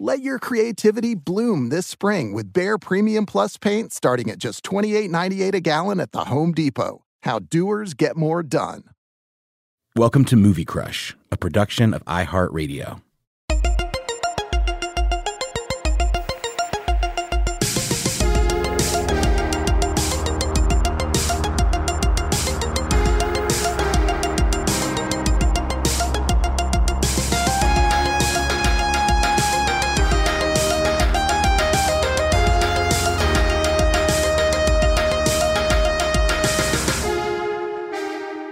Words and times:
Let 0.00 0.22
your 0.22 0.38
creativity 0.38 1.16
bloom 1.16 1.70
this 1.70 1.84
spring 1.84 2.32
with 2.32 2.52
Behr 2.52 2.80
Premium 2.80 3.26
Plus 3.26 3.56
paint 3.56 3.92
starting 3.92 4.30
at 4.30 4.38
just 4.38 4.62
$28.98 4.62 5.54
a 5.54 5.60
gallon 5.60 5.98
at 5.98 6.12
the 6.12 6.26
Home 6.26 6.52
Depot. 6.52 7.04
How 7.24 7.40
doers 7.40 7.94
get 7.94 8.16
more 8.16 8.44
done. 8.44 8.84
Welcome 9.96 10.24
to 10.26 10.36
Movie 10.36 10.64
Crush, 10.64 11.16
a 11.32 11.36
production 11.36 11.92
of 11.94 12.04
iHeartRadio. 12.04 13.02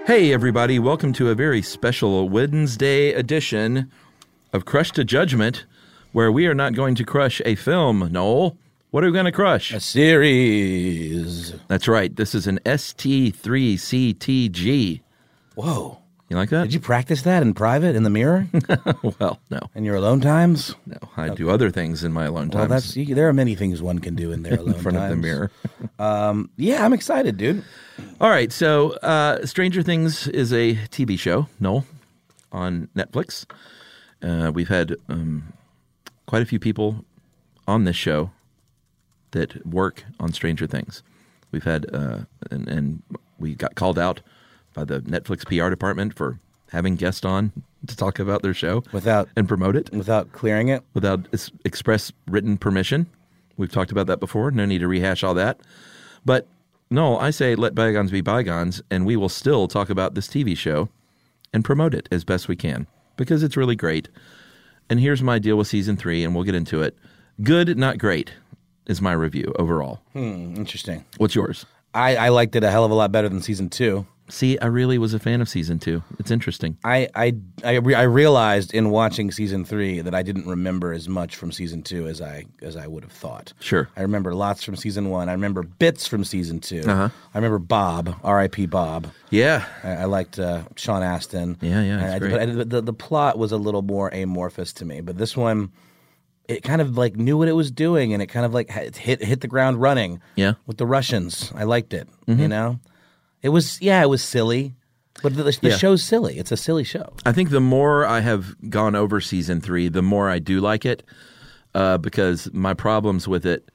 Hey, 0.07 0.33
everybody, 0.33 0.79
welcome 0.79 1.13
to 1.15 1.31
a 1.31 1.35
very 1.35 1.61
special 1.61 2.29
Wednesday 2.29 3.13
edition 3.13 3.91
of 4.53 4.65
Crush 4.65 4.93
to 4.93 5.03
Judgment, 5.03 5.67
where 6.13 6.31
we 6.31 6.47
are 6.47 6.55
not 6.55 6.75
going 6.75 6.95
to 6.95 7.05
crush 7.05 7.43
a 7.45 7.57
film, 7.57 8.09
Noel. 8.13 8.57
What 8.93 9.03
are 9.03 9.09
we 9.09 9.13
going 9.13 9.25
to 9.25 9.33
crush? 9.33 9.75
A 9.75 9.81
series. 9.81 11.55
That's 11.67 11.89
right. 11.89 12.15
This 12.15 12.37
is 12.37 12.47
an 12.47 12.61
ST3CTG. 12.65 15.01
Whoa. 15.57 15.99
You 16.29 16.37
like 16.37 16.49
that? 16.51 16.65
Did 16.65 16.75
you 16.75 16.81
practice 16.81 17.23
that 17.23 17.43
in 17.43 17.55
private 17.55 17.95
in 17.95 18.03
the 18.03 18.11
mirror? 18.11 18.49
well, 19.21 19.39
no. 19.49 19.61
In 19.77 19.85
your 19.85 19.95
alone 19.95 20.21
times? 20.21 20.75
No, 20.85 20.97
I 21.17 21.29
do 21.29 21.51
other 21.51 21.71
things 21.71 22.03
in 22.03 22.13
my 22.13 22.25
alone 22.25 22.49
Well, 22.49 22.67
times. 22.67 22.71
that's 22.71 22.97
you, 22.97 23.15
there 23.15 23.29
are 23.29 23.33
many 23.33 23.55
things 23.55 23.81
one 23.81 24.01
can 24.01 24.17
do 24.17 24.33
in 24.33 24.43
their 24.43 24.55
alone 24.59 24.75
in 24.75 24.81
front 24.81 24.99
of 24.99 25.09
the 25.09 25.17
mirror. 25.17 25.51
Um, 25.99 26.51
yeah, 26.59 26.85
I'm 26.85 26.93
excited, 26.93 27.39
dude. 27.39 27.65
All 28.21 28.29
right, 28.29 28.53
so 28.53 28.93
uh, 28.99 29.47
Stranger 29.47 29.83
Things 29.83 30.29
is 30.29 30.53
a 30.53 30.75
TV 30.75 31.19
show, 31.19 31.47
Noel, 31.59 31.87
on 32.53 32.89
Netflix. 32.95 33.47
Uh, 34.23 34.51
we've 34.55 34.69
had 34.69 34.95
um, 35.09 35.55
quite 36.27 36.43
a 36.43 36.45
few 36.45 36.59
people 36.59 37.03
on 37.67 37.85
this 37.85 37.97
show 37.97 38.31
that 39.31 39.65
work 39.67 40.05
on 40.21 40.35
Stranger 40.35 40.67
Things. 40.67 41.03
We've 41.51 41.65
had, 41.65 41.87
uh, 41.95 42.21
and, 42.51 42.69
and 42.69 43.03
we 43.39 43.55
got 43.55 43.75
called 43.75 43.99
out 43.99 44.21
by 44.77 44.85
the 44.85 45.01
Netflix 45.01 45.45
PR 45.47 45.71
department 45.71 46.15
for 46.15 46.39
having 46.71 46.95
guests 46.95 47.25
on 47.25 47.51
to 47.87 47.97
talk 47.97 48.19
about 48.19 48.43
their 48.43 48.55
show 48.55 48.83
Without 48.93 49.29
and 49.37 49.49
promote 49.49 49.75
it 49.77 49.91
without 49.93 50.33
clearing 50.33 50.69
it. 50.69 50.83
without 50.95 51.27
express 51.65 52.13
written 52.29 52.59
permission. 52.59 53.07
We've 53.57 53.73
talked 53.73 53.91
about 53.91 54.07
that 54.09 54.21
before. 54.21 54.51
No 54.51 54.67
need 54.67 54.79
to 54.81 54.89
rehash 54.89 55.25
all 55.25 55.35
that. 55.35 55.59
But 56.25 56.47
no, 56.91 57.19
I 57.19 57.31
say 57.31 57.55
let 57.55 57.75
bygones 57.75 58.11
be 58.11 58.21
bygones, 58.21 58.83
and 58.91 59.07
we 59.07 59.17
will 59.17 59.29
still 59.31 59.67
talk 59.67 59.89
about 59.89 60.15
this 60.15 60.29
TV 60.29 60.57
show 60.57 60.89
and 61.53 61.65
promote 61.65 61.95
it 61.95 62.09
as 62.13 62.23
best 62.25 62.49
we 62.49 62.57
can 62.57 62.87
because 63.17 63.43
it's 63.43 63.57
really 63.57 63.77
great. 63.77 64.09
And 64.91 65.01
here's 65.01 65.23
my 65.23 65.39
deal 65.39 65.57
with 65.57 65.69
season 65.69 65.97
three, 65.97 66.23
and 66.23 66.35
we'll 66.35 66.45
get 66.45 66.55
into 66.55 66.83
it. 66.83 66.97
Good, 67.43 67.79
not 67.79 67.99
great, 67.99 68.33
is 68.87 69.01
my 69.01 69.13
review 69.13 69.55
overall. 69.59 70.01
Hmm, 70.13 70.55
interesting. 70.57 71.05
What's 71.17 71.35
yours? 71.35 71.65
I, 71.95 72.17
I 72.17 72.29
liked 72.29 72.55
it 72.57 72.63
a 72.65 72.71
hell 72.71 72.85
of 72.85 72.91
a 72.91 72.95
lot 72.95 73.11
better 73.11 73.29
than 73.29 73.41
season 73.41 73.71
two. 73.71 74.07
See, 74.29 74.59
I 74.59 74.67
really 74.67 74.99
was 74.99 75.15
a 75.15 75.19
fan 75.21 75.41
of 75.41 75.49
season 75.49 75.79
two. 75.79 76.03
It's 76.19 76.31
interesting. 76.33 76.77
I 76.85 77.09
I 77.15 77.35
I, 77.65 77.75
re- 77.77 77.95
I 77.95 78.03
realized 78.03 78.75
in 78.75 78.91
watching 78.91 79.31
season 79.31 79.65
three 79.65 80.01
that 80.01 80.15
I 80.17 80.23
didn't 80.23 80.47
remember 80.49 80.93
as 80.93 81.09
much 81.09 81.37
from 81.37 81.53
season 81.53 81.83
two 81.83 82.09
as 82.09 82.21
I 82.21 82.45
as 82.61 82.77
I 82.77 82.89
would 82.89 83.05
have 83.05 83.13
thought. 83.13 83.53
Sure. 83.61 83.89
I 83.97 84.03
remember 84.03 84.35
lots 84.35 84.65
from 84.65 84.75
season 84.75 85.11
one. 85.11 85.29
I 85.29 85.33
remember 85.33 85.63
bits 85.63 86.09
from 86.09 86.25
season 86.25 86.59
2 86.59 86.81
Uh-huh. 86.87 87.09
I 87.35 87.39
remember 87.39 87.59
Bob, 87.61 88.17
R.I.P. 88.25 88.67
Bob. 88.67 89.07
Yeah. 89.31 89.65
I, 89.85 89.91
I 89.91 90.05
liked 90.07 90.39
uh, 90.41 90.63
Sean 90.75 91.03
Astin. 91.05 91.57
Yeah, 91.61 91.83
yeah, 91.83 92.15
I- 92.15 92.19
but 92.19 92.33
I- 92.41 92.47
the, 92.47 92.83
the 92.83 92.93
plot 92.93 93.39
was 93.39 93.53
a 93.53 93.57
little 93.59 93.83
more 93.83 94.09
amorphous 94.09 94.73
to 94.75 94.85
me, 94.85 95.01
but 95.03 95.19
this 95.19 95.37
one, 95.37 95.71
it 96.49 96.63
kind 96.65 96.81
of 96.81 96.97
like 96.99 97.15
knew 97.17 97.37
what 97.39 97.47
it 97.49 97.53
was 97.53 97.71
doing, 97.71 98.13
and 98.13 98.21
it 98.23 98.27
kind 98.27 98.45
of 98.47 98.53
like 98.55 98.71
hit 98.97 99.23
hit 99.23 99.41
the 99.41 99.49
ground 99.49 99.81
running. 99.81 100.21
Yeah. 100.35 100.55
with 100.67 100.79
the 100.79 100.87
Russians, 100.87 101.53
I 101.55 101.63
liked 101.65 101.93
it. 101.95 102.09
Mhm. 102.27 102.39
You 102.41 102.49
know, 102.49 102.81
it 103.43 103.51
was 103.51 103.81
yeah, 103.81 104.03
it 104.03 104.09
was 104.09 104.23
silly, 104.23 104.75
but 105.23 105.35
the, 105.37 105.45
the 105.45 105.59
Yeah. 105.63 105.77
show's 105.77 106.03
silly. 106.03 106.39
It's 106.39 106.53
a 106.53 106.57
silly 106.57 106.85
show. 106.85 107.13
I 107.25 107.33
think 107.33 107.51
the 107.51 107.61
more 107.61 108.05
I 108.07 108.21
have 108.21 108.55
gone 108.71 108.95
over 108.95 109.21
season 109.21 109.61
three, 109.61 109.89
the 109.89 110.03
more 110.03 110.29
I 110.31 110.39
do 110.39 110.61
like 110.61 110.85
it, 110.85 111.03
uh, 111.75 111.99
because 111.99 112.49
my 112.53 112.75
problems 112.75 113.27
with 113.29 113.47
it 113.47 113.71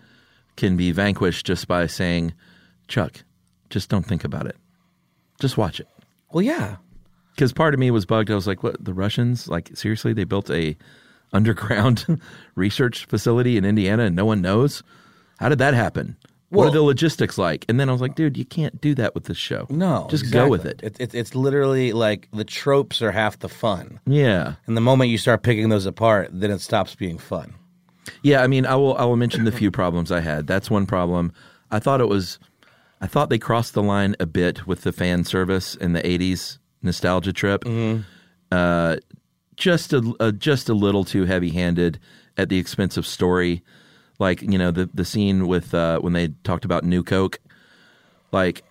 can 0.57 0.75
be 0.77 0.91
vanquished 0.91 1.45
just 1.45 1.67
by 1.67 1.87
saying, 1.87 2.33
"Chuck, 2.87 3.23
just 3.69 3.89
don't 3.89 4.05
think 4.05 4.23
about 4.23 4.45
it, 4.47 4.55
just 5.39 5.57
watch 5.57 5.79
it." 5.79 5.87
Well, 6.31 6.41
yeah, 6.41 6.77
because 7.35 7.53
part 7.53 7.73
of 7.73 7.79
me 7.79 7.91
was 7.91 8.05
bugged. 8.05 8.29
I 8.31 8.35
was 8.35 8.47
like, 8.47 8.63
"What? 8.63 8.83
The 8.83 8.93
Russians? 8.93 9.47
Like 9.47 9.71
seriously? 9.75 10.13
They 10.13 10.23
built 10.25 10.49
a 10.49 10.75
underground 11.33 12.05
research 12.55 13.05
facility 13.05 13.55
in 13.57 13.63
Indiana 13.65 14.03
and 14.03 14.15
no 14.15 14.25
one 14.25 14.41
knows? 14.41 14.83
How 15.39 15.49
did 15.49 15.59
that 15.59 15.73
happen?" 15.73 16.17
What 16.51 16.67
are 16.67 16.71
the 16.71 16.81
logistics 16.81 17.37
like? 17.37 17.65
And 17.69 17.79
then 17.79 17.89
I 17.89 17.91
was 17.91 18.01
like, 18.01 18.15
dude, 18.15 18.37
you 18.37 18.45
can't 18.45 18.79
do 18.81 18.93
that 18.95 19.15
with 19.15 19.25
this 19.25 19.37
show. 19.37 19.67
No, 19.69 20.07
just 20.09 20.31
go 20.31 20.47
with 20.49 20.65
it. 20.65 20.81
It, 20.83 20.97
it. 20.99 21.15
It's 21.15 21.33
literally 21.33 21.93
like 21.93 22.27
the 22.33 22.43
tropes 22.43 23.01
are 23.01 23.11
half 23.11 23.39
the 23.39 23.49
fun. 23.49 23.99
Yeah. 24.05 24.55
And 24.67 24.75
the 24.75 24.81
moment 24.81 25.09
you 25.09 25.17
start 25.17 25.43
picking 25.43 25.69
those 25.69 25.85
apart, 25.85 26.29
then 26.31 26.51
it 26.51 26.59
stops 26.59 26.93
being 26.93 27.17
fun. 27.17 27.55
Yeah, 28.21 28.43
I 28.43 28.47
mean, 28.47 28.65
I 28.65 28.75
will 28.75 28.95
I 28.97 29.05
will 29.05 29.15
mention 29.15 29.45
the 29.45 29.51
few 29.51 29.71
problems 29.81 30.11
I 30.11 30.19
had. 30.19 30.47
That's 30.47 30.69
one 30.69 30.85
problem. 30.85 31.31
I 31.71 31.79
thought 31.79 32.01
it 32.01 32.09
was 32.09 32.37
I 32.99 33.07
thought 33.07 33.29
they 33.29 33.39
crossed 33.39 33.73
the 33.73 33.83
line 33.83 34.15
a 34.19 34.25
bit 34.25 34.67
with 34.67 34.81
the 34.81 34.91
fan 34.91 35.23
service 35.23 35.75
in 35.75 35.93
the 35.93 36.01
'80s 36.01 36.57
nostalgia 36.81 37.33
trip. 37.33 37.63
Uh, 38.51 38.97
just 39.55 39.93
a, 39.93 40.13
a 40.19 40.31
just 40.31 40.67
a 40.67 40.73
little 40.73 41.05
too 41.05 41.25
heavy-handed 41.25 41.99
at 42.37 42.49
the 42.49 42.57
expense 42.57 42.97
of 42.97 43.07
story. 43.07 43.63
Like 44.21 44.41
you 44.43 44.57
know 44.57 44.69
the 44.71 44.87
the 44.93 45.03
scene 45.03 45.47
with 45.47 45.73
uh, 45.73 45.99
when 45.99 46.13
they 46.13 46.29
talked 46.45 46.63
about 46.63 46.83
New 46.85 47.03
Coke, 47.03 47.39
like 48.31 48.63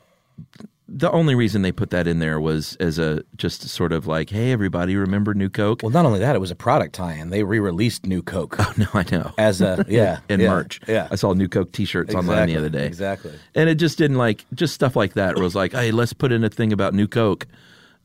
the 0.93 1.11
only 1.13 1.35
reason 1.37 1.63
they 1.63 1.71
put 1.73 1.91
that 1.91 2.07
in 2.09 2.19
there 2.19 2.41
was 2.41 2.77
as 2.81 2.99
a 2.99 3.23
just 3.37 3.63
sort 3.69 3.93
of 3.93 4.07
like, 4.09 4.31
hey, 4.31 4.51
everybody, 4.51 4.97
remember 4.97 5.35
New 5.35 5.49
Coke? 5.49 5.83
Well, 5.83 5.91
not 5.93 6.05
only 6.05 6.19
that, 6.19 6.35
it 6.35 6.41
was 6.41 6.51
a 6.51 6.57
product 6.57 6.95
tie-in. 6.97 7.31
They 7.31 7.45
re-released 7.45 8.07
New 8.07 8.23
Coke. 8.23 8.57
Oh 8.61 8.73
no, 8.77 8.87
I 8.95 9.05
know. 9.11 9.33
As 9.39 9.61
a 9.61 9.85
yeah, 9.89 10.21
in 10.29 10.41
yeah, 10.41 10.49
merch. 10.49 10.81
Yeah, 10.89 11.07
I 11.11 11.15
saw 11.17 11.33
New 11.33 11.49
Coke 11.49 11.71
T-shirts 11.73 12.13
online 12.15 12.49
the 12.49 12.55
Exactly, 12.55 12.57
other 12.57 12.69
day. 12.71 12.87
exactly. 12.87 13.33
and 13.55 13.69
it 13.69 13.77
just 13.77 13.99
didn't 13.99 14.19
like 14.19 14.45
just 14.55 14.75
stuff 14.75 14.95
like 14.97 15.15
that. 15.15 15.35
Where 15.35 15.43
it 15.43 15.45
was 15.45 15.55
like, 15.55 15.73
hey, 15.73 15.91
let's 15.93 16.13
put 16.13 16.33
in 16.33 16.43
a 16.45 16.49
thing 16.49 16.73
about 16.73 16.93
New 16.95 17.07
Coke. 17.09 17.47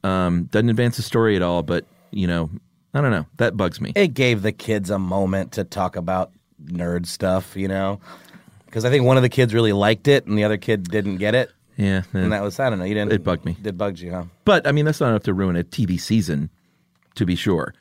Um, 0.03 0.44
doesn't 0.51 0.69
advance 0.69 0.98
the 0.98 1.03
story 1.03 1.36
at 1.36 1.41
all, 1.41 1.63
but 1.63 1.86
you 2.12 2.27
know, 2.27 2.50
I 2.94 3.01
don't 3.01 3.12
know. 3.12 3.25
That 3.38 3.57
bugs 3.57 3.81
me. 3.81 3.94
it 3.95 4.13
gave 4.13 4.41
the 4.44 4.51
kids 4.51 4.89
a 4.91 5.00
moment 5.00 5.53
to 5.53 5.63
talk 5.63 5.95
about 5.95 6.31
nerd 6.63 7.05
stuff, 7.05 7.55
you 7.55 7.67
know, 7.67 7.99
because 8.65 8.85
I 8.85 8.89
think 8.89 9.05
one 9.05 9.17
of 9.17 9.23
the 9.23 9.29
kids 9.29 9.53
really 9.53 9.73
liked 9.73 10.07
it 10.07 10.25
and 10.25 10.37
the 10.37 10.43
other 10.43 10.57
kid 10.57 10.89
didn't 10.89 11.17
get 11.17 11.35
it, 11.35 11.51
Yeah, 11.77 12.03
and 12.13 12.31
that 12.31 12.41
was 12.41 12.59
I 12.59 12.69
don't 12.69 12.79
know. 12.79 12.85
You 12.85 12.93
didn't. 12.93 13.13
It 13.13 13.23
bugged 13.23 13.45
me. 13.45 13.57
It 13.63 13.77
bugged 13.77 13.99
you, 13.99 14.11
huh? 14.11 14.23
But 14.45 14.67
I 14.67 14.71
mean, 14.71 14.85
that's 14.85 14.99
not 14.99 15.09
enough 15.09 15.23
to 15.23 15.33
ruin 15.33 15.55
a 15.55 15.63
TV 15.63 15.99
season, 15.99 16.49
to 17.15 17.25
be 17.25 17.35
sure. 17.35 17.73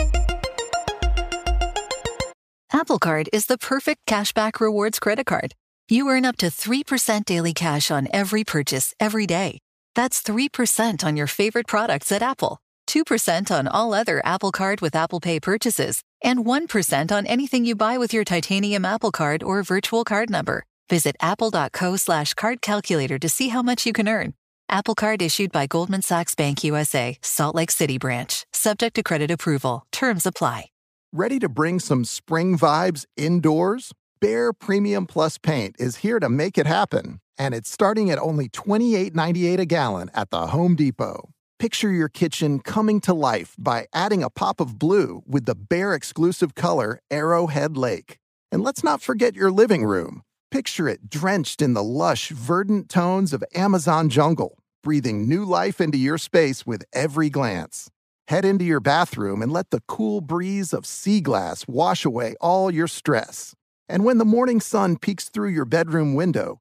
Apple 2.73 2.99
Card 2.99 3.29
is 3.33 3.47
the 3.47 3.57
perfect 3.59 4.05
cashback 4.07 4.61
rewards 4.61 4.99
credit 4.99 5.27
card. 5.27 5.55
You 5.89 6.09
earn 6.09 6.25
up 6.25 6.37
to 6.39 6.47
3% 6.47 7.25
daily 7.25 7.53
cash 7.53 7.91
on 7.91 8.09
every 8.13 8.43
purchase 8.43 8.95
every 8.99 9.27
day. 9.27 9.59
That's 9.95 10.23
3% 10.23 11.05
on 11.05 11.17
your 11.17 11.27
favorite 11.29 11.67
products 11.69 12.11
at 12.11 12.21
Apple, 12.23 12.59
2% 12.89 13.51
on 13.51 13.69
all 13.69 13.95
other 13.95 14.21
Apple 14.25 14.51
Card 14.51 14.81
with 14.81 14.97
Apple 14.97 15.21
Pay 15.21 15.39
purchases, 15.41 16.03
and 16.25 16.45
1% 16.45 17.13
on 17.13 17.27
anything 17.27 17.65
you 17.65 17.77
buy 17.77 17.99
with 17.99 18.13
your 18.13 18.25
titanium 18.25 18.85
Apple 18.85 19.13
Card 19.13 19.43
or 19.43 19.63
virtual 19.63 20.03
card 20.03 20.31
number. 20.31 20.65
Visit 20.89 21.17
apple.co 21.21 21.97
slash 21.97 22.35
card 22.35 22.61
calculator 22.61 23.19
to 23.19 23.29
see 23.29 23.49
how 23.49 23.63
much 23.63 23.87
you 23.87 23.93
can 23.93 24.09
earn. 24.09 24.35
Apple 24.69 24.95
Card 24.95 25.21
issued 25.23 25.53
by 25.53 25.67
Goldman 25.67 26.03
Sachs 26.03 26.35
Bank 26.35 26.65
USA, 26.65 27.19
Salt 27.23 27.55
Lake 27.55 27.71
City 27.71 27.99
branch, 27.99 28.45
subject 28.53 28.97
to 28.97 29.03
credit 29.03 29.31
approval. 29.31 29.87
Terms 29.93 30.27
apply. 30.27 30.67
Ready 31.13 31.39
to 31.39 31.49
bring 31.49 31.79
some 31.79 32.05
spring 32.05 32.59
vibes 32.59 33.05
indoors? 33.17 33.93
Behr 34.21 34.53
Premium 34.59 35.07
Plus 35.07 35.39
paint 35.39 35.77
is 35.79 35.97
here 35.97 36.19
to 36.19 36.29
make 36.29 36.57
it 36.57 36.67
happen, 36.67 37.21
and 37.39 37.55
it's 37.55 37.71
starting 37.71 38.11
at 38.11 38.19
only 38.19 38.49
$28.98 38.49 39.59
a 39.59 39.67
gallon 39.67 40.11
at 40.15 40.31
the 40.31 40.49
Home 40.49 40.75
Depot. 40.75 41.29
Picture 41.59 41.93
your 41.93 42.09
kitchen 42.09 42.59
coming 42.59 43.01
to 43.01 43.15
life 43.15 43.55
by 43.57 43.87
adding 43.95 44.25
a 44.25 44.31
pop 44.31 44.61
of 44.61 44.77
blue 44.77 45.23
with 45.25 45.45
the 45.45 45.55
Behr 45.55 45.95
exclusive 45.95 46.57
color 46.57 46.99
Arrowhead 47.13 47.77
Lake. 47.77 48.19
And 48.51 48.61
let's 48.63 48.83
not 48.83 49.01
forget 49.01 49.37
your 49.37 49.53
living 49.53 49.85
room. 49.85 50.23
Picture 50.51 50.89
it 50.89 51.09
drenched 51.09 51.63
in 51.63 51.75
the 51.75 51.83
lush, 51.83 52.31
verdant 52.31 52.89
tones 52.89 53.33
of 53.33 53.45
Amazon 53.55 54.09
jungle, 54.09 54.59
breathing 54.83 55.29
new 55.29 55.45
life 55.45 55.81
into 55.81 55.97
your 55.97 56.19
space 56.19 56.67
with 56.67 56.85
every 56.93 57.31
glance. 57.31 57.89
Head 58.27 58.45
into 58.45 58.65
your 58.65 58.81
bathroom 58.81 59.41
and 59.41 59.53
let 59.53 59.71
the 59.71 59.83
cool 59.87 60.21
breeze 60.21 60.73
of 60.73 60.85
sea 60.85 61.21
glass 61.21 61.69
wash 61.69 62.05
away 62.05 62.35
all 62.41 62.69
your 62.69 62.89
stress. 62.89 63.55
And 63.89 64.05
when 64.05 64.19
the 64.19 64.25
morning 64.25 64.61
sun 64.61 64.97
peeks 64.97 65.29
through 65.29 65.51
your 65.51 65.67
bedroom 65.67 66.15
window, 66.15 66.61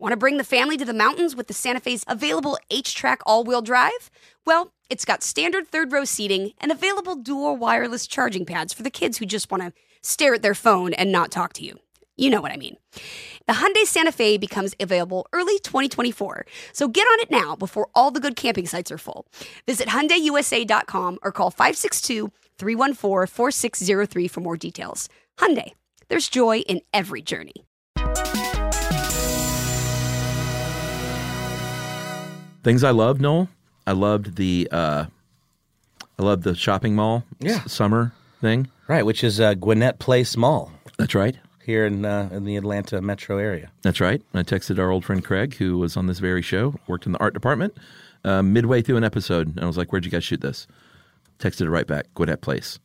Want 0.00 0.12
to 0.12 0.16
bring 0.16 0.36
the 0.36 0.44
family 0.44 0.76
to 0.76 0.84
the 0.84 0.94
mountains 0.94 1.34
with 1.34 1.48
the 1.48 1.54
Santa 1.54 1.80
Fe's 1.80 2.04
available 2.06 2.56
HTRAC 2.70 3.16
all 3.26 3.42
wheel 3.42 3.60
drive? 3.60 4.12
Well, 4.46 4.72
it's 4.88 5.04
got 5.04 5.24
standard 5.24 5.66
third 5.66 5.90
row 5.90 6.04
seating 6.04 6.52
and 6.58 6.70
available 6.70 7.16
dual 7.16 7.56
wireless 7.56 8.06
charging 8.06 8.46
pads 8.46 8.72
for 8.72 8.84
the 8.84 8.90
kids 8.90 9.18
who 9.18 9.26
just 9.26 9.50
want 9.50 9.64
to 9.64 9.72
stare 10.00 10.34
at 10.34 10.42
their 10.42 10.54
phone 10.54 10.92
and 10.92 11.10
not 11.10 11.32
talk 11.32 11.52
to 11.54 11.64
you. 11.64 11.80
You 12.16 12.30
know 12.30 12.40
what 12.40 12.52
I 12.52 12.56
mean. 12.56 12.76
The 13.48 13.54
Hyundai 13.54 13.86
Santa 13.86 14.12
Fe 14.12 14.38
becomes 14.38 14.72
available 14.78 15.26
early 15.32 15.58
2024, 15.58 16.46
so 16.72 16.86
get 16.86 17.02
on 17.02 17.18
it 17.20 17.32
now 17.32 17.56
before 17.56 17.88
all 17.92 18.12
the 18.12 18.20
good 18.20 18.36
camping 18.36 18.66
sites 18.66 18.92
are 18.92 18.98
full. 18.98 19.26
Visit 19.66 19.88
HyundaiUSA.com 19.88 21.18
or 21.22 21.32
call 21.32 21.50
562-314-4603 21.50 24.30
for 24.30 24.40
more 24.40 24.56
details. 24.56 25.08
Hyundai, 25.38 25.72
there's 26.08 26.28
joy 26.28 26.58
in 26.60 26.82
every 26.92 27.20
journey. 27.20 27.64
Things 32.62 32.84
I 32.84 32.90
loved, 32.90 33.20
Noel. 33.20 33.48
I 33.86 33.92
loved 33.92 34.36
the 34.36 34.68
uh, 34.70 35.06
I 36.18 36.22
loved 36.22 36.42
the 36.42 36.54
shopping 36.54 36.94
mall 36.94 37.24
Yeah. 37.40 37.62
s- 37.64 37.72
summer 37.72 38.12
thing. 38.40 38.68
Right, 38.88 39.04
which 39.04 39.22
is 39.22 39.40
uh, 39.40 39.54
Gwinnett 39.54 39.98
Place 39.98 40.36
Mall 40.36 40.72
That's 40.98 41.14
right. 41.14 41.36
here 41.64 41.86
in 41.86 42.04
uh, 42.04 42.28
in 42.32 42.44
the 42.44 42.56
Atlanta 42.56 43.00
metro 43.00 43.38
area. 43.38 43.70
That's 43.82 44.00
right. 44.00 44.20
I 44.34 44.42
texted 44.42 44.78
our 44.78 44.90
old 44.90 45.04
friend 45.04 45.24
Craig, 45.24 45.54
who 45.54 45.78
was 45.78 45.96
on 45.96 46.06
this 46.06 46.18
very 46.18 46.42
show, 46.42 46.74
worked 46.86 47.06
in 47.06 47.12
the 47.12 47.18
art 47.20 47.34
department, 47.34 47.76
uh, 48.24 48.42
midway 48.42 48.82
through 48.82 48.96
an 48.96 49.04
episode, 49.04 49.48
and 49.48 49.60
I 49.60 49.66
was 49.66 49.76
like, 49.78 49.92
"Where'd 49.92 50.04
you 50.04 50.10
guys 50.10 50.24
shoot 50.24 50.40
this?" 50.40 50.66
Texted 51.38 51.62
it 51.62 51.70
right 51.70 51.86
back. 51.86 52.06
Gwinnett 52.14 52.40
Place, 52.40 52.78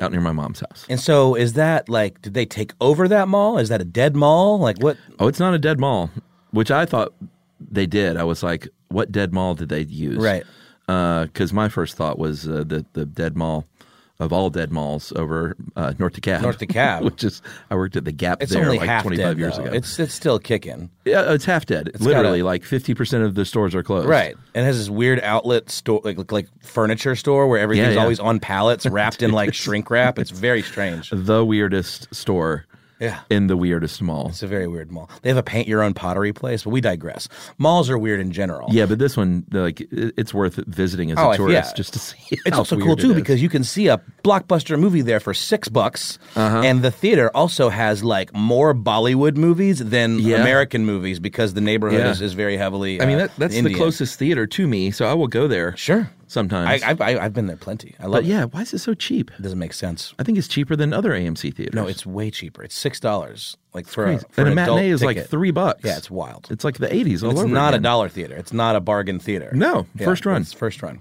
out 0.00 0.10
near 0.12 0.20
my 0.20 0.32
mom's 0.32 0.60
house. 0.60 0.84
And 0.88 0.98
so, 1.00 1.34
is 1.36 1.52
that 1.54 1.88
like, 1.88 2.20
did 2.22 2.34
they 2.34 2.44
take 2.46 2.72
over 2.80 3.06
that 3.08 3.28
mall? 3.28 3.58
Is 3.58 3.68
that 3.68 3.80
a 3.80 3.84
dead 3.84 4.16
mall? 4.16 4.58
Like, 4.58 4.78
what? 4.82 4.96
Oh, 5.20 5.28
it's 5.28 5.38
not 5.40 5.54
a 5.54 5.58
dead 5.58 5.78
mall, 5.78 6.10
which 6.50 6.70
I 6.72 6.84
thought 6.86 7.14
they 7.60 7.86
did. 7.86 8.16
I 8.16 8.24
was 8.24 8.42
like, 8.42 8.68
"What 8.88 9.12
dead 9.12 9.32
mall 9.32 9.54
did 9.54 9.68
they 9.68 9.82
use?" 9.82 10.22
Right. 10.22 10.44
Because 10.86 11.52
my 11.52 11.68
first 11.68 11.96
thought 11.96 12.18
was 12.18 12.48
uh, 12.48 12.64
the 12.66 12.84
the 12.94 13.04
dead 13.04 13.36
mall 13.36 13.66
of 14.20 14.32
all 14.32 14.50
dead 14.50 14.72
malls 14.72 15.12
over 15.14 15.56
uh, 15.76 15.94
North 15.98 16.14
DeKalb. 16.14 16.42
North 16.42 16.58
DeKalb. 16.58 17.02
which 17.04 17.22
is 17.22 17.40
I 17.70 17.76
worked 17.76 17.96
at 17.96 18.04
the 18.04 18.12
Gap 18.12 18.42
It's 18.42 18.52
there 18.52 18.68
like 18.68 18.80
half 18.80 19.02
25 19.02 19.24
dead, 19.24 19.38
years 19.38 19.56
though. 19.56 19.64
ago. 19.64 19.72
It's 19.72 19.98
it's 19.98 20.14
still 20.14 20.38
kicking. 20.38 20.90
yeah, 21.04 21.32
it's 21.32 21.44
half 21.44 21.66
dead. 21.66 21.88
It's 21.94 22.00
Literally, 22.00 22.42
like 22.42 22.64
50 22.64 22.94
percent 22.94 23.24
of 23.24 23.34
the 23.34 23.44
stores 23.44 23.74
are 23.74 23.82
closed. 23.82 24.08
Right, 24.08 24.36
and 24.54 24.64
it 24.64 24.66
has 24.66 24.78
this 24.78 24.90
weird 24.90 25.20
outlet 25.20 25.70
store, 25.70 26.00
like 26.04 26.18
like, 26.18 26.32
like 26.32 26.48
furniture 26.62 27.14
store, 27.14 27.46
where 27.46 27.60
everything's 27.60 27.94
yeah. 27.94 28.00
always 28.00 28.18
on 28.18 28.40
pallets, 28.40 28.86
wrapped 28.86 29.22
in 29.22 29.30
like 29.30 29.54
shrink 29.62 29.90
wrap. 29.90 30.18
It's 30.18 30.30
very 30.30 30.62
strange. 30.62 31.10
The 31.12 31.44
weirdest 31.44 32.12
store. 32.14 32.66
Yeah. 33.00 33.20
In 33.30 33.46
the 33.46 33.56
weirdest 33.56 34.02
mall. 34.02 34.28
It's 34.28 34.42
a 34.42 34.46
very 34.46 34.66
weird 34.66 34.90
mall. 34.90 35.08
They 35.22 35.28
have 35.30 35.36
a 35.38 35.42
paint 35.42 35.68
your 35.68 35.82
own 35.82 35.94
pottery 35.94 36.32
place, 36.32 36.64
but 36.64 36.70
we 36.70 36.80
digress. 36.80 37.28
Malls 37.58 37.88
are 37.90 37.98
weird 37.98 38.20
in 38.20 38.32
general. 38.32 38.68
Yeah, 38.72 38.86
but 38.86 38.98
this 38.98 39.16
one, 39.16 39.44
like, 39.52 39.86
it's 39.90 40.34
worth 40.34 40.56
visiting 40.66 41.12
as 41.12 41.18
Oh, 41.18 41.30
a 41.30 41.36
tourist 41.36 41.70
yeah. 41.72 41.76
just 41.76 41.92
to 41.92 41.98
see. 41.98 42.16
It's 42.46 42.56
also 42.56 42.78
cool 42.78 42.96
too 42.96 43.14
because 43.14 43.40
you 43.40 43.48
can 43.48 43.62
see 43.64 43.86
a 43.88 44.00
blockbuster 44.24 44.78
movie 44.78 45.00
there 45.02 45.20
for 45.20 45.32
six 45.34 45.68
bucks, 45.68 46.18
Uh-huh. 46.36 46.62
and 46.64 46.82
the 46.82 46.90
theater 46.90 47.30
also 47.34 47.68
has 47.68 48.02
like 48.02 48.34
more 48.34 48.74
Bollywood 48.74 49.36
movies 49.36 49.78
than 49.78 50.18
Yeah. 50.18 50.40
American 50.40 50.84
movies 50.84 51.18
because 51.20 51.54
the 51.54 51.60
neighborhood 51.60 52.00
Yeah. 52.00 52.10
is, 52.10 52.20
is 52.20 52.32
very 52.32 52.56
heavily. 52.56 53.00
I 53.00 53.06
mean, 53.06 53.16
uh, 53.16 53.26
that, 53.28 53.36
that's 53.38 53.60
the 53.60 53.74
closest 53.74 54.18
theater 54.18 54.46
to 54.46 54.66
me, 54.66 54.90
so 54.90 55.06
I 55.06 55.14
will 55.14 55.28
go 55.28 55.46
there. 55.46 55.76
Sure, 55.76 56.10
sometimes. 56.28 56.82
I, 56.84 56.90
I, 56.90 56.96
I, 57.14 57.24
I've 57.24 57.32
been 57.34 57.46
there 57.46 57.56
plenty. 57.56 57.94
I 57.98 58.04
love. 58.04 58.12
but 58.12 58.24
it. 58.24 58.28
yeah, 58.28 58.44
why 58.44 58.62
is 58.62 58.72
it 58.72 58.78
so 58.78 58.94
cheap? 58.94 59.30
It 59.36 59.42
doesn't 59.42 59.58
make 59.58 59.72
sense. 59.72 60.14
I 60.18 60.22
think 60.22 60.38
it's 60.38 60.46
cheaper 60.48 60.76
than 60.76 60.92
other 60.92 61.10
AMC 61.10 61.52
theaters. 61.54 61.74
No, 61.74 61.86
it's 61.88 62.06
way 62.06 62.30
cheaper. 62.30 62.62
It's 62.62 62.76
six 62.76 63.00
dollars, 63.00 63.56
like 63.74 63.86
for 63.88 64.04
a, 64.04 64.06
crazy. 64.06 64.26
for 64.30 64.40
and 64.42 64.48
a 64.48 64.52
an 64.52 64.58
adult 64.60 64.76
matinee 64.78 64.90
is 64.90 65.02
like 65.02 65.16
ticket. 65.16 65.30
three 65.30 65.50
bucks. 65.50 65.80
Yeah, 65.84 65.96
it's 65.98 66.10
wild. 66.10 66.46
It's 66.50 66.64
like 66.64 66.78
the 66.78 66.94
eighties 66.94 67.24
all 67.24 67.30
it's 67.32 67.40
over. 67.40 67.48
not 67.48 67.72
a 67.74 67.76
again. 67.76 67.82
dollar 67.82 68.08
theater. 68.08 68.36
It's 68.36 68.52
not 68.52 68.76
a 68.76 68.80
bargain 68.80 69.18
theater. 69.18 69.50
No, 69.52 69.86
Yeah, 69.96 70.04
first 70.04 70.24
run. 70.24 70.42
it's 70.42 70.52
first 70.52 70.82
run. 70.82 71.00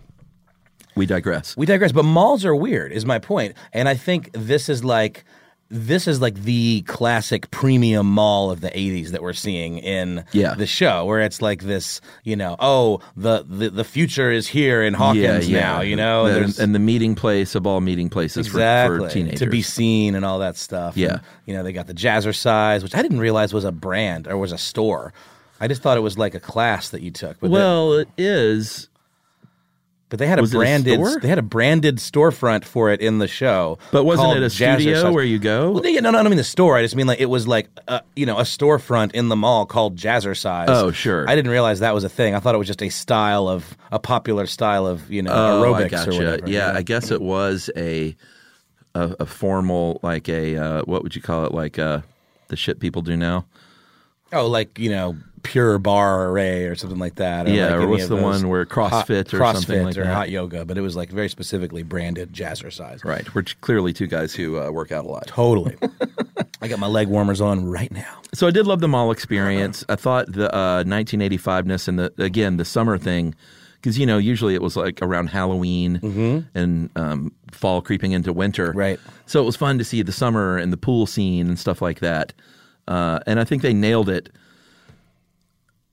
We 0.96 1.06
digress. 1.06 1.56
We 1.56 1.68
digress, 1.68 1.92
but 1.92 2.04
malls 2.04 2.44
are 2.44 2.56
weird, 2.56 2.92
is 2.92 3.06
my 3.06 3.20
point. 3.20 3.54
And 3.72 3.88
I 3.88 3.94
think 3.94 4.32
this 4.34 4.68
is 4.68 4.84
like 4.84 5.26
this 5.70 6.08
is 6.08 6.22
like 6.22 6.36
the 6.44 6.82
classic 6.84 7.52
premium 7.52 8.10
mall 8.10 8.50
of 8.52 8.62
the 8.62 8.70
80s 8.70 9.10
that 9.10 9.22
we're 9.22 9.34
seeing 9.34 9.80
in 9.80 10.24
Yeah. 10.32 10.54
the 10.54 10.66
show 10.66 11.04
where 11.06 11.20
it's 11.20 11.42
like 11.42 11.64
this 11.64 12.00
you 12.24 12.36
know 12.36 12.56
oh 12.60 13.02
the 13.18 13.44
the, 13.48 13.70
the 13.70 13.84
future 13.84 14.32
is 14.32 14.48
here 14.48 14.82
in 14.82 14.94
hawkins 14.94 15.50
now 15.50 15.82
you 15.82 15.96
know 15.98 16.46
The- 16.46 16.64
and 16.64 16.74
the 16.74 16.80
meeting 16.80 17.16
place 17.16 17.54
of 17.56 17.68
all 17.68 17.82
meeting 17.82 18.10
places 18.10 18.48
exactly 18.48 19.00
for 19.08 19.14
teenagers. 19.14 19.40
to 19.40 19.48
be 19.48 19.62
seen 19.62 20.16
and 20.16 20.24
all 20.24 20.40
that 20.40 20.56
stuff 20.58 20.96
Yeah. 20.96 21.08
And, 21.14 21.22
you 21.46 21.54
know 21.54 21.64
they 21.64 21.74
got 21.74 21.88
the 21.88 21.94
jazzercise 21.94 22.82
which 22.84 22.96
i 22.96 23.02
didn't 23.02 23.20
realize 23.20 23.54
was 23.54 23.66
a 23.66 23.72
brand 23.72 24.28
or 24.28 24.38
was 24.38 24.52
a 24.54 24.58
store 24.58 25.14
i 25.60 25.68
just 25.68 25.82
thought 25.82 25.98
it 25.98 26.02
was 26.02 26.18
like 26.18 26.34
a 26.34 26.40
class 26.40 26.90
that 26.90 27.02
you 27.02 27.12
took 27.12 27.36
well, 27.42 27.94
it 27.94 28.08
is. 28.18 28.88
But 30.10 30.20
they 30.20 30.28
had 30.28 30.40
a 30.40 30.42
Was 30.42 30.54
it 30.54 30.58
a 30.58 30.60
branded 30.60 31.00
they 31.22 31.28
had 31.28 31.38
a 31.38 31.44
branded 31.44 31.98
storefront 31.98 32.64
for 32.64 32.92
it 32.92 33.02
in 33.02 33.18
the 33.20 33.28
show. 33.28 33.78
But 33.92 34.06
wasn't 34.06 34.38
it 34.38 34.44
a 34.44 34.50
studio 34.50 35.12
where 35.12 35.24
you 35.24 35.38
go? 35.40 35.72
Well, 35.72 35.86
yeah, 35.86 36.00
no, 36.00 36.12
no, 36.12 36.20
I 36.20 36.24
don't 36.24 36.30
mean 36.30 36.38
the 36.38 36.44
store. 36.44 36.78
I 36.78 36.82
just 36.82 36.96
mean 36.96 37.08
like 37.08 37.20
it 37.20 37.26
was 37.26 37.48
like 37.48 37.70
uh, 37.88 38.00
you 38.16 38.26
know 38.26 38.38
a 38.38 38.44
storefront 38.44 39.12
in 39.12 39.28
the 39.28 39.36
mall 39.36 39.66
called 39.66 39.98
Jazzercise. 39.98 40.66
Oh, 40.70 40.92
sure. 40.92 41.30
I 41.30 41.36
didn't 41.36 41.52
realize 41.52 41.80
that 41.80 41.94
was 41.94 42.04
a 42.04 42.10
thing. 42.10 42.36
I 42.36 42.40
thought 42.40 42.56
it 42.56 42.58
was 42.60 42.68
just 42.68 42.82
a 42.82 42.90
style 42.90 43.48
of 43.48 43.78
a 43.92 44.00
popular 44.00 44.46
style 44.46 44.88
of 44.88 45.10
you 45.12 45.22
know 45.22 45.32
Oh, 45.34 45.64
aerobics 45.64 45.92
gotcha. 45.92 46.12
or 46.12 46.14
whatever. 46.14 46.50
Yeah, 46.50 46.72
know? 46.72 46.78
I 46.78 46.82
guess 46.84 47.12
it 47.12 47.22
was 47.22 47.70
a 47.76 48.16
a, 48.96 49.16
a 49.22 49.26
formal 49.26 50.00
like 50.04 50.30
a 50.30 50.56
uh, 50.56 50.82
what 50.84 51.04
would 51.04 51.16
you 51.16 51.22
call 51.22 51.46
it? 51.46 51.54
Like 51.54 51.78
uh, 51.80 52.02
the 52.48 52.56
shit 52.56 52.80
people 52.80 53.02
do 53.02 53.18
now. 53.18 53.46
Oh, 54.34 54.48
like 54.48 54.78
you 54.80 54.90
know 54.90 55.16
Pure 55.44 55.80
Barre 55.80 56.30
Array 56.30 56.66
or 56.66 56.76
something 56.76 57.00
like 57.00 57.16
that. 57.16 57.48
Or 57.48 57.52
Yeah, 57.52 57.76
like 57.76 57.82
or 57.82 57.88
what's 57.88 58.08
the 58.08 58.16
one 58.18 58.50
where 58.50 58.66
CrossFit 58.66 59.34
or 59.34 59.40
hot, 59.40 59.56
something 59.56 59.80
CrossFit 59.80 59.86
like 59.86 59.98
or 59.98 60.04
that? 60.04 60.14
hot 60.14 60.30
yoga, 60.30 60.66
but 60.66 60.78
it 60.78 60.82
was 60.82 60.96
like 60.96 61.10
very 61.10 61.30
specifically 61.30 61.84
branded 61.84 62.34
Jazzercise. 62.34 63.06
Right. 63.06 63.34
We're 63.34 63.44
clearly 63.62 63.94
two 63.94 64.08
guys 64.08 64.34
who 64.34 64.60
uh, 64.60 64.72
work 64.72 64.92
out 64.92 65.06
a 65.06 65.08
lot. 65.08 65.28
Totally. 65.28 65.78
I 66.62 66.68
got 66.68 66.80
my 66.80 66.88
leg 66.88 67.08
warmers 67.08 67.40
on 67.40 67.66
right 67.66 67.92
now. 67.92 68.22
So 68.34 68.48
I 68.48 68.52
did 68.52 68.68
love 68.68 68.82
the 68.82 68.88
mall 68.88 69.12
experience. 69.12 69.86
I 69.88 69.96
thought 69.96 70.32
the 70.32 70.54
uh, 70.54 70.84
1985ness 70.84 71.88
and 71.88 72.00
the 72.00 72.14
again 72.18 72.58
the 72.58 72.66
summer 72.66 72.98
thing 72.98 73.34
because 73.76 73.98
you 73.98 74.06
know 74.06 74.18
usually 74.18 74.56
it 74.56 74.62
was 74.62 74.76
like 74.76 75.00
around 75.02 75.28
Halloween 75.28 76.48
and 76.54 76.90
um, 76.96 77.32
fall 77.52 77.82
creeping 77.82 78.12
into 78.12 78.34
winter. 78.34 78.72
Right. 78.74 79.00
So 79.28 79.42
it 79.42 79.46
was 79.46 79.56
fun 79.56 79.78
to 79.78 79.86
see 79.86 80.02
the 80.02 80.12
summer 80.12 80.58
and 80.58 80.74
the 80.74 80.78
pool 80.78 81.06
scene 81.06 81.48
and 81.48 81.58
stuff 81.58 81.82
like 81.82 82.00
that. 82.00 82.34
Uh, 82.88 83.20
and 83.28 83.40
I 83.40 83.44
think 83.44 83.62
they 83.62 83.74
nailed 83.74 84.10
it. 84.10 84.30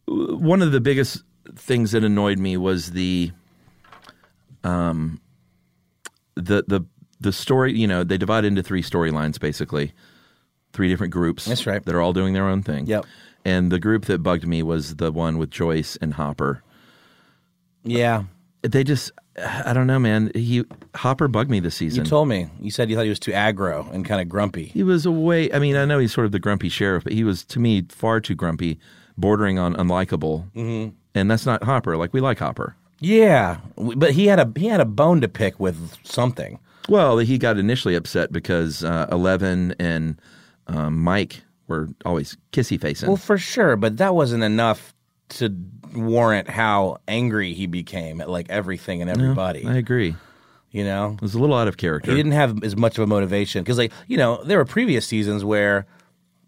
One 0.06 0.62
of 0.62 0.72
the 0.72 0.80
biggest 0.80 1.22
things 1.56 1.92
that 1.92 2.04
annoyed 2.04 2.38
me 2.38 2.56
was 2.56 2.92
the 2.92 3.32
um 4.62 5.20
the 6.34 6.64
the 6.66 6.84
the 7.20 7.32
story. 7.32 7.76
You 7.76 7.86
know, 7.86 8.04
they 8.04 8.18
divide 8.18 8.44
into 8.44 8.62
three 8.62 8.82
storylines 8.82 9.40
basically, 9.40 9.92
three 10.72 10.88
different 10.88 11.12
groups. 11.12 11.46
That's 11.46 11.66
right. 11.66 11.84
That 11.84 11.94
are 11.94 12.00
all 12.00 12.12
doing 12.12 12.34
their 12.34 12.48
own 12.48 12.62
thing. 12.62 12.86
Yep. 12.86 13.06
And 13.44 13.70
the 13.70 13.78
group 13.78 14.06
that 14.06 14.22
bugged 14.22 14.46
me 14.46 14.62
was 14.62 14.96
the 14.96 15.12
one 15.12 15.38
with 15.38 15.50
Joyce 15.50 15.96
and 15.96 16.14
Hopper. 16.14 16.62
Yeah. 17.82 18.24
They 18.64 18.83
just, 18.83 19.12
I 19.38 19.73
don't 19.75 19.87
know, 19.87 19.99
man. 19.99 20.30
He 20.35 20.64
Hopper 20.94 21.28
bugged 21.28 21.50
me 21.50 21.61
this 21.61 21.75
season. 21.75 22.04
You 22.04 22.09
told 22.11 22.28
me. 22.28 22.49
You 22.61 22.71
said 22.71 22.88
you 22.88 22.97
thought 22.97 23.02
he 23.02 23.11
was 23.11 23.21
too 23.21 23.33
aggro 23.33 23.92
and 23.92 24.04
kind 24.04 24.21
of 24.21 24.28
grumpy. 24.28 24.64
he 24.64 24.83
was 24.83 25.04
away. 25.04 25.52
I 25.52 25.59
mean, 25.59 25.76
I 25.76 25.85
know 25.85 25.99
he's 25.99 26.14
sort 26.14 26.25
of 26.25 26.33
the 26.33 26.38
grumpy 26.38 26.68
sheriff, 26.68 27.04
but 27.04 27.12
he 27.12 27.25
was 27.25 27.44
to 27.47 27.59
me 27.61 27.83
far 27.90 28.21
too 28.21 28.35
grumpy, 28.35 28.78
bordering 29.18 29.59
on 29.59 29.75
unlikable. 29.76 30.50
Mm-hmm. 30.52 30.94
And 31.14 31.30
that's 31.30 31.47
not 31.47 31.62
Hopper. 31.62 31.97
Like 31.97 32.12
we 32.12 32.21
like 32.21 32.38
Hopper. 32.38 32.75
Yeah, 33.00 33.59
but 33.76 34.12
he 34.12 34.26
had 34.26 34.40
a 34.40 34.50
he 34.59 34.66
had 34.66 34.80
a 34.80 34.87
bone 34.87 35.21
to 35.21 35.28
pick 35.28 35.61
with 35.61 35.99
something. 36.04 36.59
Well, 36.88 37.18
he 37.18 37.37
got 37.38 37.59
initially 37.59 37.94
upset 37.94 38.33
because 38.33 38.83
uh, 38.83 39.09
Eleven 39.12 39.75
and 39.78 40.18
um, 40.68 41.02
Mike 41.02 41.42
were 41.66 41.88
always 42.04 42.37
kissy 42.52 42.80
facing. 42.80 43.09
Well, 43.09 43.16
for 43.16 43.37
sure, 43.37 43.76
but 43.76 43.99
that 43.99 44.14
wasn't 44.14 44.42
enough 44.42 44.93
to 45.31 45.54
warrant 45.95 46.49
how 46.49 46.99
angry 47.09 47.54
he 47.54 47.66
became 47.66 48.21
at 48.21 48.28
like 48.28 48.47
everything 48.50 49.00
and 49.02 49.11
everybody. 49.11 49.64
I 49.66 49.75
agree. 49.76 50.14
you 50.71 50.85
know, 50.85 51.12
It 51.14 51.23
was 51.23 51.35
a 51.35 51.38
little 51.38 51.57
out 51.57 51.69
of 51.69 51.76
character. 51.76 52.11
he 52.11 52.16
didn't 52.16 52.33
have 52.33 52.62
as 52.64 52.76
much 52.76 52.99
of 52.99 53.04
a 53.04 53.07
motivation 53.07 53.62
because, 53.62 53.78
like, 53.78 53.93
you 54.09 54.16
know, 54.16 54.43
there 54.45 54.59
were 54.59 54.64
previous 54.64 55.07
seasons 55.07 55.45
where 55.45 55.87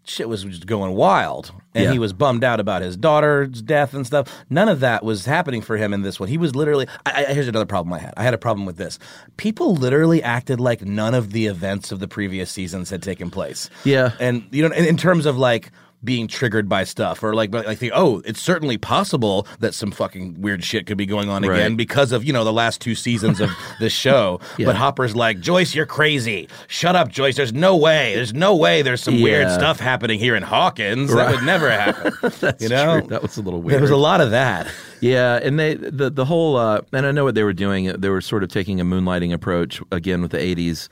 shit 0.03 0.29
was 0.29 0.43
just 0.45 0.65
going 0.65 0.93
wild, 0.95 1.51
and 1.75 1.83
Yeah. 1.85 1.91
he 1.91 1.99
was 1.99 2.13
bummed 2.13 2.43
out 2.43 2.59
about 2.61 2.81
his 2.81 2.95
daughter's 2.95 3.61
death 3.61 3.93
and 3.93 4.05
stuff. 4.07 4.33
None 4.49 4.69
of 4.69 4.79
that 4.79 5.03
was 5.03 5.25
happening 5.25 5.61
for 5.61 5.75
him 5.75 5.93
in 5.93 6.01
this 6.01 6.17
one. 6.19 6.29
He 6.29 6.37
was 6.37 6.55
literally. 6.55 6.87
I, 7.05 7.25
I, 7.25 7.33
here's 7.33 7.47
another 7.49 7.65
problem 7.65 7.91
I 7.93 7.99
had. 7.99 8.13
I 8.15 8.23
had 8.23 8.33
a 8.33 8.37
problem 8.37 8.65
with 8.65 8.77
this. 8.77 8.99
People 9.35 9.75
literally 9.75 10.23
acted 10.23 10.59
like 10.61 10.81
none 10.81 11.13
of 11.13 11.31
the 11.33 11.47
events 11.47 11.91
of 11.91 11.99
the 11.99 12.07
previous 12.07 12.49
seasons 12.51 12.89
had 12.89 13.01
taken 13.03 13.29
place. 13.29 13.69
Yeah. 13.83 14.11
and 14.19 14.45
you 14.51 14.67
know, 14.67 14.73
in, 14.75 14.85
in 14.85 14.97
terms 14.97 15.25
of 15.25 15.37
like. 15.37 15.71
Being 16.03 16.27
triggered 16.27 16.69
by 16.69 16.83
stuff, 16.83 17.23
or 17.23 17.33
like, 17.33 17.51
like 17.51 17.79
the 17.79 17.91
oh, 17.91 18.21
it's 18.23 18.39
certainly 18.39 18.77
possible 18.77 19.47
that 19.59 19.73
some 19.73 19.89
fucking 19.89 20.39
weird 20.39 20.63
shit 20.63 20.85
could 20.85 20.95
be 20.95 21.07
going 21.07 21.27
on 21.27 21.41
Right. 21.41 21.55
again 21.57 21.75
because 21.75 22.11
of 22.11 22.23
you 22.23 22.31
know 22.31 22.43
the 22.43 22.53
last 22.53 22.79
two 22.81 22.93
seasons 22.93 23.41
of 23.41 23.49
this 23.79 23.93
show. 23.93 24.39
Yeah. 24.59 24.67
But 24.67 24.75
Hopper's 24.75 25.15
like, 25.15 25.39
Joyce, 25.39 25.73
you're 25.73 25.87
crazy. 25.87 26.49
Shut 26.67 26.95
up, 26.95 27.09
Joyce. 27.09 27.35
There's 27.35 27.51
no 27.51 27.75
way. 27.75 28.13
There's 28.13 28.31
no 28.31 28.55
way. 28.55 28.83
There's 28.83 29.01
some 29.01 29.19
weird 29.21 29.49
stuff 29.49 29.79
happening 29.79 30.19
here 30.19 30.35
in 30.35 30.43
Hawkins. 30.43 31.11
That 31.11 31.31
would 31.33 31.43
never 31.43 31.71
happen. 31.71 32.13
That's 32.41 32.61
you 32.61 32.69
know, 32.69 32.99
true. 32.99 33.09
That 33.09 33.23
was 33.23 33.35
a 33.37 33.41
little 33.41 33.63
weird. 33.63 33.73
there 33.77 33.81
was 33.81 33.89
a 33.89 33.97
lot 33.97 34.21
of 34.21 34.29
that. 34.31 34.67
Yeah, 35.01 35.39
and 35.41 35.59
they 35.59 35.73
the 35.73 36.11
the 36.11 36.25
whole 36.25 36.57
uh, 36.57 36.81
and 36.93 37.07
I 37.07 37.11
know 37.11 37.23
what 37.23 37.33
they 37.33 37.43
were 37.43 37.53
doing. 37.53 37.85
They 37.87 38.09
were 38.09 38.21
sort 38.21 38.43
of 38.43 38.49
taking 38.49 38.79
a 38.79 38.85
moonlighting 38.85 39.33
approach 39.33 39.81
again 39.91 40.21
with 40.21 40.29
the 40.29 40.37
'80s 40.37 40.89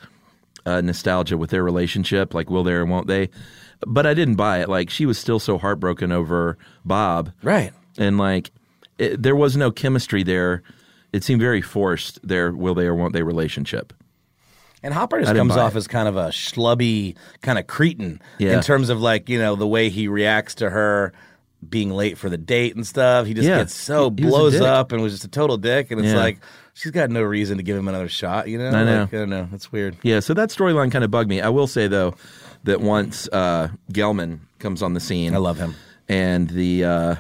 uh, 0.66 0.82
nostalgia 0.82 1.38
with 1.38 1.52
their 1.52 1.64
relationship, 1.64 2.34
like 2.34 2.50
will 2.50 2.64
they 2.64 2.74
or 2.74 2.86
won't 2.86 3.06
they? 3.06 3.30
But 3.86 4.06
I 4.06 4.14
didn't 4.14 4.36
buy 4.36 4.60
it. 4.62 4.70
Like 4.70 4.90
she 4.90 5.06
was 5.06 5.18
still 5.18 5.40
so 5.40 5.58
heartbroken 5.58 6.12
over 6.12 6.58
Bob, 6.84 7.32
Right. 7.44 7.72
and 7.98 8.18
like 8.18 8.52
it, 8.98 9.22
there 9.22 9.36
was 9.36 9.58
no 9.58 9.72
chemistry 9.72 10.24
there. 10.24 10.64
It 11.14 11.24
seemed 11.24 11.42
very 11.42 11.62
forced. 11.62 12.20
Their 12.28 12.52
will 12.52 12.74
they 12.76 12.86
or 12.88 12.96
won't 12.96 13.14
they 13.14 13.24
relationship. 13.24 13.94
And 14.84 14.94
Hopper 14.94 15.20
just 15.20 15.34
comes 15.34 15.56
off 15.58 15.74
it. 15.74 15.78
as 15.80 15.88
kind 15.88 16.08
of 16.08 16.16
a 16.16 16.28
schlubby 16.28 17.16
kind 17.42 17.58
of 17.58 17.66
cretin 17.68 18.22
Yeah. 18.38 18.56
in 18.58 18.62
terms 18.62 18.90
of 18.90 19.02
like 19.02 19.30
you 19.30 19.40
know 19.40 19.56
the 19.56 19.68
way 19.68 19.90
he 19.90 20.08
reacts 20.08 20.56
to 20.56 20.70
her 20.70 21.12
being 21.68 21.90
late 21.92 22.18
for 22.18 22.30
the 22.30 22.38
date 22.38 22.76
and 22.76 22.86
stuff. 22.86 23.26
He 23.26 23.34
just 23.34 23.48
Yeah. 23.48 23.58
gets 23.60 23.74
so 23.74 24.12
He- 24.12 24.24
he 24.24 24.26
was 24.30 24.34
a 24.56 24.60
blows 24.60 24.62
up 24.62 24.92
and 24.92 25.02
was 25.02 25.14
just 25.14 25.24
a 25.26 25.28
total 25.30 25.58
dick. 25.58 25.90
And 25.90 26.00
it's 26.00 26.10
Yeah. 26.14 26.18
like 26.20 26.40
she's 26.76 26.92
got 26.92 27.10
no 27.10 27.24
reason 27.24 27.58
to 27.58 27.64
give 27.64 27.76
him 27.76 27.88
another 27.88 28.10
shot. 28.10 28.48
You 28.48 28.60
know, 28.60 28.68
I 28.70 28.84
know. 28.84 29.00
Like, 29.02 29.14
I 29.14 29.18
don't 29.18 29.30
know. 29.30 29.48
It's 29.54 29.72
weird. 29.72 29.96
Yeah, 30.04 30.20
so 30.20 30.34
that 30.36 30.50
storyline 30.50 30.92
kind 30.92 31.04
of 31.04 31.10
bugged 31.10 31.30
me. 31.30 31.42
I 31.42 31.50
will 31.50 31.66
say 31.68 31.88
though 31.88 32.14
that 32.66 32.82
once 32.82 33.28
uh, 33.32 33.70
Gelman 33.92 34.40
comes 34.60 34.82
on 34.84 34.94
the 34.94 35.00
scene, 35.00 35.34
I 35.34 35.38
love 35.38 35.58
him. 35.58 35.74
and 36.08 36.50
the 36.50 36.84
uh, 36.84 37.16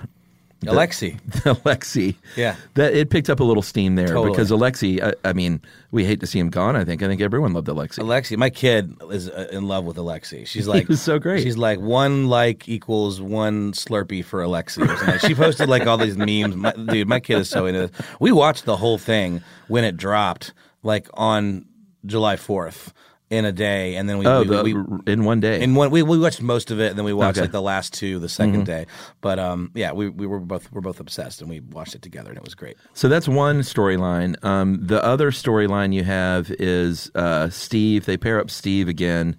the- 0.61 0.71
Alexi. 0.71 1.19
Alexi. 1.43 2.15
Yeah. 2.35 2.55
That 2.73 2.93
it 2.95 3.09
picked 3.11 3.29
up 3.29 3.39
a 3.39 3.43
little 3.43 3.61
steam 3.61 3.95
there 3.95 4.07
Totally. 4.07 4.31
because 4.31 4.49
Alexi, 4.49 5.01
I, 5.01 5.13
I 5.23 5.33
mean, 5.33 5.61
we 5.91 6.05
hate 6.05 6.19
to 6.21 6.27
see 6.27 6.39
him 6.39 6.49
gone. 6.49 6.75
I 6.75 6.83
think. 6.83 7.03
I 7.03 7.07
think 7.07 7.21
everyone 7.21 7.53
loved 7.53 7.67
Alexi. 7.67 7.99
Alexi, 7.99 8.35
my 8.37 8.49
kid 8.49 8.95
is 9.11 9.29
uh, 9.29 9.47
in 9.51 9.67
love 9.67 9.85
with 9.85 9.97
Alexi. 9.97 10.47
She's 10.47 10.67
like, 10.73 10.87
so 10.93 11.19
great. 11.19 11.43
She's 11.43 11.57
like, 11.57 11.79
one 11.79 12.27
like 12.27 12.67
equals 12.67 13.21
one 13.21 13.73
Slurpee 13.73 14.25
for 14.25 14.41
Alexi. 14.41 15.19
She 15.27 15.35
posted 15.35 15.69
like 15.69 15.85
all 15.85 15.97
these 15.97 16.17
memes. 16.17 16.55
My, 16.55 16.71
dude, 16.71 17.07
my 17.07 17.19
kid 17.19 17.37
is 17.39 17.49
so 17.49 17.67
into 17.67 17.87
this. 17.87 18.07
We 18.19 18.31
watched 18.31 18.65
the 18.65 18.77
whole 18.77 18.97
thing 18.97 19.41
when 19.67 19.83
it 19.83 19.97
dropped, 19.97 20.53
like 20.81 21.07
on 21.13 21.65
July 22.05 22.37
fourth 22.37 22.93
in 23.35 23.45
a 23.45 23.51
day, 23.51 23.95
and 23.95 24.07
then 24.09 24.17
we, 24.17 24.25
oh, 24.27 24.41
we, 24.43 24.47
the, 24.47 24.63
we 24.63 25.11
in 25.13 25.23
one 25.25 25.39
day. 25.39 25.61
in 25.61 25.75
one 25.75 25.91
we, 25.91 26.01
we 26.03 26.17
watched 26.17 26.41
most 26.41 26.71
of 26.71 26.79
it, 26.79 26.89
and 26.89 26.97
then 26.97 27.05
we 27.05 27.13
watched 27.13 27.37
Okay. 27.37 27.41
like 27.45 27.51
the 27.51 27.61
last 27.61 27.93
two 27.93 28.19
the 28.19 28.27
2nd 28.27 28.65
day. 28.65 28.85
But 29.21 29.39
um, 29.39 29.71
yeah, 29.73 29.91
we, 29.93 30.09
we 30.09 30.25
were 30.27 30.39
both 30.39 30.71
we're 30.71 30.81
both 30.81 30.99
obsessed, 30.99 31.41
and 31.41 31.49
we 31.49 31.59
watched 31.59 31.95
it 31.95 32.01
together, 32.01 32.29
and 32.29 32.37
it 32.37 32.43
was 32.43 32.55
great. 32.55 32.77
so 32.93 33.07
that's 33.09 33.27
one 33.27 33.59
storyline. 33.61 34.43
Um, 34.43 34.79
the 34.85 35.03
other 35.03 35.31
storyline 35.31 35.93
you 35.93 36.03
have 36.03 36.51
is 36.51 37.11
uh, 37.15 37.49
Steve. 37.49 38.05
They 38.05 38.17
pair 38.17 38.39
up 38.39 38.49
Steve 38.49 38.87
again 38.87 39.37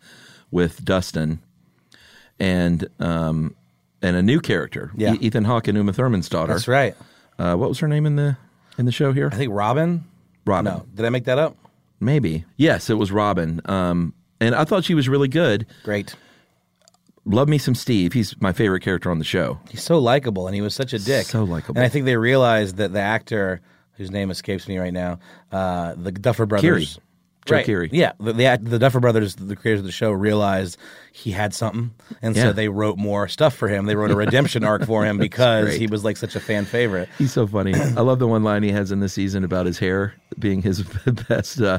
with 0.50 0.84
Dustin, 0.84 1.40
and 2.38 2.86
um, 3.00 3.54
and 4.02 4.16
a 4.16 4.22
new 4.22 4.40
character, 4.40 4.92
Yeah. 4.96 5.14
E- 5.14 5.18
Ethan 5.22 5.44
Hawke 5.44 5.68
and 5.68 5.76
Uma 5.76 5.92
Thurman's 5.92 6.28
daughter. 6.28 6.52
That's 6.52 6.68
right. 6.68 6.94
Uh, 7.38 7.54
what 7.56 7.68
was 7.68 7.78
her 7.80 7.88
name 7.88 8.06
in 8.06 8.16
the 8.16 8.36
in 8.78 8.84
the 8.86 8.92
show 8.92 9.12
here? 9.12 9.28
I 9.32 9.36
think 9.36 9.52
Robin. 9.52 10.04
Robin. 10.44 10.72
No, 10.72 10.86
did 10.94 11.04
I 11.04 11.08
make 11.10 11.24
that 11.24 11.38
up? 11.38 11.56
Maybe. 12.00 12.44
Yes, 12.56 12.90
it 12.90 12.94
was 12.94 13.10
Robin. 13.10 13.60
Um, 13.64 14.14
and 14.40 14.54
I 14.54 14.64
thought 14.64 14.84
she 14.84 14.94
was 14.94 15.08
really 15.08 15.28
good. 15.28 15.66
Great. 15.82 16.14
Love 17.24 17.48
me 17.48 17.58
some 17.58 17.74
Steve. 17.74 18.12
He's 18.12 18.40
my 18.40 18.52
favorite 18.52 18.82
character 18.82 19.10
on 19.10 19.18
the 19.18 19.24
show. 19.24 19.58
He's 19.68 19.82
so 19.82 19.98
likable, 19.98 20.46
and 20.46 20.54
he 20.54 20.60
was 20.60 20.74
such 20.74 20.92
a 20.92 20.98
dick. 20.98 21.26
So 21.26 21.42
likable. 21.44 21.78
And 21.78 21.84
I 21.84 21.88
think 21.88 22.04
they 22.04 22.16
realized 22.16 22.76
that 22.76 22.92
the 22.92 23.00
actor, 23.00 23.60
whose 23.94 24.10
name 24.10 24.30
escapes 24.30 24.68
me 24.68 24.78
right 24.78 24.92
now, 24.92 25.18
uh, 25.50 25.94
the 25.96 26.12
Duffer 26.12 26.46
Brothers. 26.46 27.00
Joe 27.46 27.54
right. 27.56 27.66
Keery. 27.66 27.88
Yeah, 27.92 28.12
the, 28.20 28.32
the 28.32 28.58
the 28.62 28.78
Duffer 28.78 29.00
Brothers, 29.00 29.34
the 29.36 29.56
creators 29.56 29.80
of 29.80 29.86
the 29.86 29.92
show, 29.92 30.10
realized 30.10 30.76
he 31.12 31.30
had 31.30 31.54
something, 31.54 31.92
and 32.20 32.36
Yeah. 32.36 32.42
so 32.44 32.52
they 32.52 32.68
wrote 32.68 32.98
more 32.98 33.28
stuff 33.28 33.54
for 33.54 33.68
him. 33.68 33.86
They 33.86 33.96
wrote 33.96 34.10
a 34.10 34.16
redemption 34.26 34.64
arc 34.64 34.84
for 34.84 35.04
him 35.04 35.16
because 35.18 35.74
he 35.74 35.86
was 35.86 36.04
like 36.04 36.16
such 36.16 36.36
a 36.36 36.40
fan 36.40 36.64
favorite. 36.64 37.08
He's 37.18 37.32
so 37.32 37.46
funny. 37.46 37.74
I 37.74 38.00
love 38.02 38.18
the 38.18 38.26
one 38.28 38.42
line 38.44 38.62
he 38.62 38.70
has 38.72 38.92
in 38.92 39.00
this 39.00 39.12
season 39.14 39.44
about 39.44 39.66
his 39.66 39.78
hair 39.78 40.14
being 40.38 40.60
his 40.62 40.82
best 41.28 41.60
uh, 41.60 41.78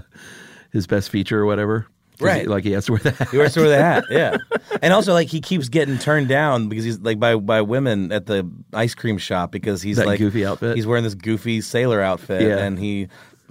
his 0.71 0.87
best 0.87 1.09
feature 1.09 1.39
or 1.39 1.45
whatever. 1.45 1.85
Right. 2.19 2.47
Like 2.47 2.63
he 2.63 2.71
has 2.71 2.85
to 2.87 2.93
wear 2.93 3.01
that. 3.01 3.29
He 3.29 3.37
wears 3.37 3.53
to 3.53 3.59
wear 3.59 3.69
the 3.69 3.77
hat, 3.77 4.05
yeah. 4.09 4.37
And 4.81 4.91
also, 4.91 5.13
like 5.13 5.27
he 5.27 5.39
keeps 5.39 5.69
getting 5.69 5.99
turned 5.99 6.27
down 6.27 6.67
because 6.67 6.83
he's 6.83 6.99
like 6.99 7.19
by 7.19 7.35
by 7.35 7.61
women 7.61 8.11
at 8.11 8.25
the 8.25 8.49
ice 8.73 8.95
cream 8.95 9.19
shop 9.19 9.51
because 9.51 9.83
he's 9.83 9.97
That 9.97 10.07
like 10.07 10.17
goofy 10.17 10.43
outfit? 10.45 10.75
He's 10.75 10.87
wearing 10.87 11.03
this 11.03 11.13
goofy 11.13 11.61
sailor 11.61 12.01
outfit, 12.01 12.41
Yeah. 12.41 12.57
and 12.57 12.79
he 12.79 13.07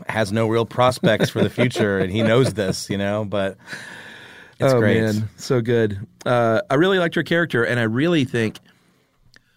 has 0.09 0.33
no 0.33 0.49
real 0.49 0.67
prospects 0.67 1.31
for 1.31 1.43
the 1.43 1.51
future, 1.51 1.99
and 1.99 2.11
he 2.11 2.23
knows 2.23 2.55
this, 2.55 2.91
you 2.91 2.99
know. 2.99 3.25
But 3.25 3.57
it's 4.59 4.73
oh 4.73 4.79
great. 4.79 5.01
man, 5.01 5.29
so 5.37 5.61
good. 5.61 6.07
Uh, 6.25 6.63
I 6.71 6.75
really 6.75 6.99
liked 6.99 7.15
her 7.15 7.23
character, 7.23 7.65
and 7.65 7.81
I 7.81 7.85
really 7.85 8.25
think 8.25 8.59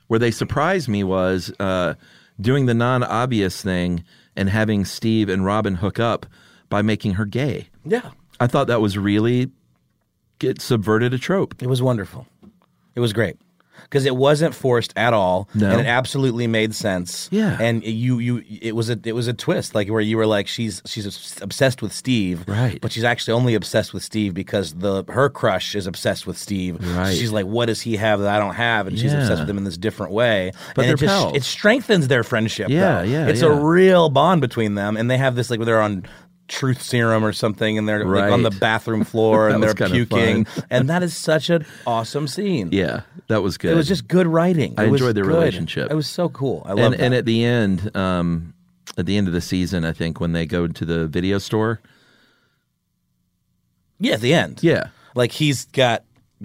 where 0.07 0.19
they 0.19 0.31
surprised 0.31 0.87
me 0.87 1.03
was 1.03 1.51
uh, 1.59 1.93
doing 2.39 2.65
the 2.65 2.73
non-obvious 2.73 3.61
thing 3.61 4.03
and 4.35 4.49
having 4.49 4.85
Steve 4.85 5.29
and 5.29 5.45
Robin 5.45 5.75
hook 5.75 5.99
up 5.99 6.25
by 6.69 6.81
making 6.81 7.13
her 7.13 7.25
gay. 7.25 7.67
Yeah, 7.85 8.11
I 8.39 8.47
thought 8.47 8.67
that 8.67 8.81
was 8.81 8.97
really 8.97 9.51
it 10.41 10.61
subverted 10.61 11.13
a 11.13 11.17
trope. 11.17 11.61
it 11.61 11.67
was 11.67 11.81
wonderful. 11.81 12.25
It 12.95 13.01
was 13.01 13.13
great 13.13 13.37
because 13.89 14.05
it 14.05 14.15
wasn't 14.15 14.53
forced 14.53 14.93
at 14.95 15.13
all, 15.13 15.49
No. 15.55 15.69
and 15.71 15.81
it 15.81 15.87
absolutely 15.87 16.45
made 16.45 16.75
sense. 16.75 17.27
Yeah. 17.31 17.57
and 17.59 17.83
you 17.83 18.19
you 18.19 18.43
it 18.61 18.75
was 18.75 18.89
a 18.89 18.99
it 19.03 19.13
was 19.13 19.27
a 19.27 19.33
twist 19.33 19.73
like 19.73 19.89
where 19.89 19.99
you 20.01 20.15
were 20.17 20.27
like 20.27 20.47
she's 20.47 20.81
she's 20.85 21.05
obsessed 21.41 21.81
with 21.81 21.91
Steve, 21.91 22.43
Right. 22.47 22.79
But 22.81 22.91
she's 22.91 23.03
actually 23.03 23.33
only 23.33 23.55
obsessed 23.55 23.93
with 23.93 24.03
Steve 24.03 24.33
because 24.33 24.73
the 24.75 25.03
her 25.09 25.29
crush 25.29 25.75
is 25.75 25.87
obsessed 25.87 26.27
with 26.27 26.37
Steve. 26.37 26.77
Right. 26.95 27.15
She's 27.15 27.31
like, 27.31 27.45
what 27.45 27.65
does 27.65 27.81
he 27.81 27.97
have 27.97 28.19
that 28.19 28.29
I 28.35 28.39
don't 28.39 28.55
have? 28.55 28.87
And 28.87 28.97
she's 28.99 29.11
Yeah. 29.11 29.21
obsessed 29.21 29.41
with 29.41 29.49
him 29.49 29.57
in 29.57 29.63
this 29.63 29.77
different 29.77 30.11
way. 30.13 30.51
But 30.75 30.83
and 30.83 30.89
they're 30.89 30.95
it 30.95 30.99
just 30.99 31.23
pals. 31.23 31.35
it 31.35 31.43
strengthens 31.43 32.07
their 32.07 32.23
friendship. 32.23 32.69
Yeah, 32.69 32.99
though. 33.01 33.07
yeah, 33.07 33.27
It's 33.27 33.41
yeah. 33.41 33.47
a 33.49 33.53
real 33.53 34.09
bond 34.09 34.41
between 34.41 34.75
them, 34.75 34.97
and 34.97 35.09
they 35.09 35.17
have 35.17 35.35
this 35.35 35.49
like 35.49 35.59
where 35.59 35.65
they're 35.65 35.81
on. 35.81 36.03
Truth 36.49 36.81
serum 36.81 37.23
or 37.23 37.31
something, 37.31 37.77
and 37.77 37.87
they're 37.87 38.03
like, 38.03 38.31
on 38.31 38.43
the 38.43 38.49
bathroom 38.59 39.03
floor, 39.03 39.47
and 39.49 39.63
they're 39.63 39.73
puking, 39.75 40.47
and 40.69 40.89
that 40.89 41.03
is 41.03 41.15
such 41.15 41.49
an 41.49 41.65
awesome 41.87 42.27
scene. 42.27 42.69
Yeah, 42.71 43.01
that 43.27 43.41
was 43.43 43.57
good. 43.57 43.71
It 43.71 43.75
was 43.75 43.87
just 43.87 44.07
good 44.07 44.27
writing. 44.27 44.73
I 44.77 44.85
It 44.85 44.87
enjoyed 44.89 45.15
their 45.15 45.23
good. 45.25 45.33
relationship. 45.35 45.91
It 45.91 45.95
was 45.95 46.07
so 46.07 46.27
cool. 46.27 46.63
I 46.65 46.69
love 46.73 46.79
and, 46.79 46.93
that. 46.95 46.99
and 47.01 47.13
at 47.13 47.25
the 47.25 47.45
end, 47.45 47.95
um, 47.95 48.53
at 48.97 49.05
the 49.05 49.15
end 49.15 49.27
of 49.27 49.33
the 49.33 49.41
season, 49.41 49.85
I 49.85 49.91
think 49.93 50.19
when 50.19 50.31
they 50.33 50.45
go 50.47 50.67
to 50.67 50.85
the 50.85 51.07
video 51.07 51.37
store, 51.37 51.79
yeah, 53.99 54.13
at 54.13 54.21
the 54.21 54.33
end. 54.33 54.63
yeah, 54.63 54.87
Like 55.15 55.31
he's 55.31 55.65
got 55.65 56.03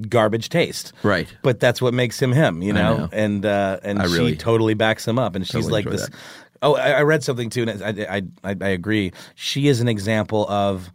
garbage 0.09 0.49
taste. 0.49 0.93
right. 1.03 1.33
But 1.43 1.61
that's 1.61 1.81
what 1.81 1.95
makes 1.95 2.21
him 2.21 2.33
him, 2.33 2.63
you 2.63 2.73
know? 2.73 2.97
know. 2.99 3.09
And 3.13 3.47
uh, 3.47 3.79
and 3.83 4.01
I 4.03 4.07
she 4.07 4.13
really- 4.13 4.37
totally 4.37 4.75
backs 4.75 5.07
him 5.07 5.19
up 5.19 5.35
and 5.35 5.47
she's 5.47 5.65
Totally 5.65 5.73
like 5.73 5.85
this 5.91 6.09
that. 6.09 6.15
Oh, 6.65 6.75
I, 6.75 6.91
I 6.93 7.03
read 7.03 7.23
something 7.23 7.51
too 7.51 7.63
and 7.69 7.83
I, 7.83 8.17
I 8.17 8.23
I 8.51 8.57
I 8.61 8.69
agree. 8.71 9.13
She 9.37 9.69
is 9.69 9.81
an 9.81 9.89
example 9.89 10.49
of 10.49 10.91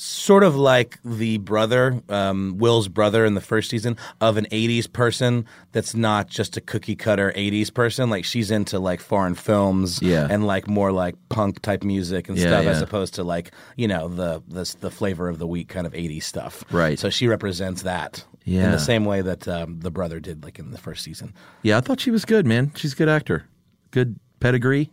sort 0.00 0.44
of 0.44 0.54
like 0.54 0.96
the 1.04 1.38
brother, 1.38 2.00
um, 2.08 2.54
Will's 2.56 2.86
brother 2.86 3.24
in 3.24 3.34
the 3.34 3.40
first 3.40 3.68
season 3.68 3.96
of 4.20 4.36
an 4.36 4.46
80s 4.52 4.86
person 4.92 5.44
that's 5.72 5.92
not 5.92 6.28
just 6.28 6.56
a 6.56 6.60
cookie 6.60 6.94
cutter 6.94 7.32
80s 7.34 7.74
person. 7.74 8.08
Like 8.08 8.24
she's 8.24 8.52
into 8.52 8.78
like 8.78 9.00
foreign 9.00 9.34
films 9.34 10.00
Yeah. 10.00 10.28
and 10.30 10.46
like 10.46 10.68
more 10.68 10.92
like 10.92 11.16
punk 11.30 11.62
type 11.62 11.82
music 11.82 12.28
and 12.28 12.38
Yeah, 12.38 12.46
stuff 12.46 12.66
as 12.66 12.76
yeah. 12.78 12.84
opposed 12.84 13.14
to 13.14 13.24
like, 13.24 13.50
you 13.76 13.88
know, 13.88 14.06
the, 14.06 14.40
the 14.46 14.72
the 14.78 14.90
flavor 14.92 15.28
of 15.28 15.40
the 15.40 15.48
week 15.48 15.66
kind 15.66 15.84
of 15.84 15.92
80s 15.94 16.22
stuff. 16.22 16.62
Right. 16.70 16.96
So 16.96 17.10
she 17.10 17.26
represents 17.26 17.82
that 17.82 18.24
in 18.46 18.52
Yeah. 18.52 18.70
the 18.70 18.78
same 18.78 19.04
way 19.04 19.20
that 19.22 19.48
um, 19.48 19.80
the 19.80 19.90
brother 19.90 20.20
did 20.20 20.44
like 20.44 20.60
in 20.60 20.70
the 20.70 20.78
first 20.78 21.02
season. 21.02 21.34
Yeah, 21.62 21.76
I 21.76 21.80
thought 21.80 21.98
she 21.98 22.12
was 22.12 22.24
good, 22.24 22.46
man. 22.46 22.70
She's 22.76 22.92
a 22.92 22.96
good 22.96 23.08
actor, 23.08 23.46
good 23.90 24.20
pedigree, 24.38 24.90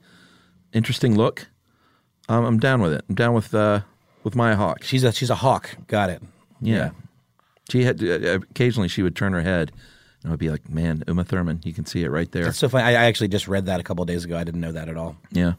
interesting 0.73 1.15
look. 1.15 1.47
Um, 2.27 2.45
I'm 2.45 2.59
down 2.59 2.81
with 2.81 2.93
it. 2.93 3.03
I'm 3.09 3.15
down 3.15 3.33
with 3.33 3.53
uh, 3.53 3.81
with 4.23 4.35
Maya 4.35 4.55
Hawke. 4.55 4.83
She's 4.83 5.03
a 5.03 5.11
she's 5.11 5.29
a 5.29 5.35
hawk. 5.35 5.75
Got 5.87 6.09
it. 6.09 6.21
Yeah. 6.61 6.91
She 7.69 7.83
had 7.83 8.03
uh, 8.03 8.39
occasionally 8.49 8.87
she 8.87 9.03
would 9.03 9.15
turn 9.15 9.33
her 9.33 9.41
head 9.41 9.71
and 10.25 10.31
I 10.31 10.33
would 10.33 10.39
be 10.39 10.49
like, 10.49 10.67
"Man, 10.69 11.03
Uma 11.07 11.23
Thurman, 11.23 11.61
you 11.63 11.71
can 11.71 11.85
see 11.85 12.03
it 12.03 12.09
right 12.09 12.31
there." 12.31 12.45
That's 12.45 12.57
so 12.57 12.67
funny. 12.67 12.83
I, 12.83 13.03
I 13.03 13.05
actually 13.05 13.27
just 13.27 13.47
read 13.47 13.67
that 13.67 13.79
a 13.79 13.83
couple 13.83 14.01
of 14.01 14.07
days 14.07 14.25
ago. 14.25 14.35
I 14.35 14.43
didn't 14.43 14.61
know 14.61 14.71
that 14.71 14.89
at 14.89 14.97
all. 14.97 15.17
Yeah. 15.31 15.53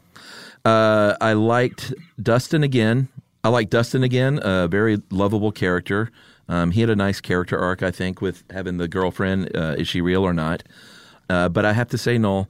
Uh, 0.65 1.15
I 1.21 1.33
liked 1.33 1.93
Dustin 2.21 2.63
again. 2.63 3.07
I 3.45 3.49
like 3.49 3.69
Dustin 3.69 4.03
again, 4.03 4.41
a 4.43 4.67
very 4.67 5.01
lovable 5.09 5.53
character. 5.53 6.11
Um, 6.49 6.71
he 6.71 6.81
had 6.81 6.89
a 6.89 6.97
nice 6.97 7.21
character 7.21 7.57
arc, 7.57 7.81
I 7.81 7.91
think, 7.91 8.21
with 8.21 8.43
having 8.49 8.77
the 8.77 8.89
girlfriend. 8.89 9.55
Uh, 9.55 9.75
is 9.77 9.87
she 9.87 10.01
real 10.01 10.23
or 10.23 10.33
not? 10.33 10.63
Uh, 11.29 11.47
but 11.47 11.63
I 11.63 11.71
have 11.71 11.87
to 11.89 11.97
say, 11.97 12.17
Noel, 12.17 12.49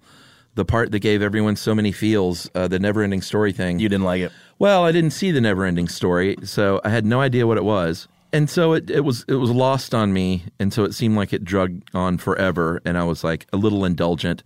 the 0.58 0.66
part 0.66 0.92
that 0.92 1.00
gave 1.00 1.22
everyone 1.22 1.56
so 1.56 1.76
many 1.76 1.92
feels, 1.92 2.50
uh, 2.56 2.68
the 2.68 2.80
never 2.80 3.04
ending 3.04 3.22
story 3.22 3.54
thing. 3.54 3.78
You 3.78 3.88
didn't 3.88 4.06
like 4.06 4.22
it. 4.22 4.32
Well, 4.58 4.84
I 4.84 4.92
didn't 4.92 5.12
see 5.12 5.30
the 5.30 5.40
never 5.40 5.64
ending 5.64 5.88
story, 5.88 6.36
so 6.44 6.82
I 6.84 6.90
had 6.90 7.06
no 7.06 7.22
idea 7.22 7.46
what 7.46 7.58
it 7.58 7.64
was. 7.64 8.08
And 8.34 8.50
so 8.50 8.74
it, 8.74 8.90
it 8.90 9.02
was 9.02 9.24
it 9.28 9.36
was 9.36 9.52
lost 9.52 9.94
on 9.94 10.12
me, 10.14 10.46
and 10.60 10.74
so 10.74 10.84
it 10.84 10.96
seemed 10.96 11.16
like 11.16 11.32
it 11.32 11.46
drug 11.46 11.84
on 11.94 12.18
forever, 12.18 12.82
and 12.86 12.98
I 12.98 13.04
was 13.04 13.24
like 13.24 13.46
a 13.54 13.58
little 13.58 13.86
indulgent 13.86 14.42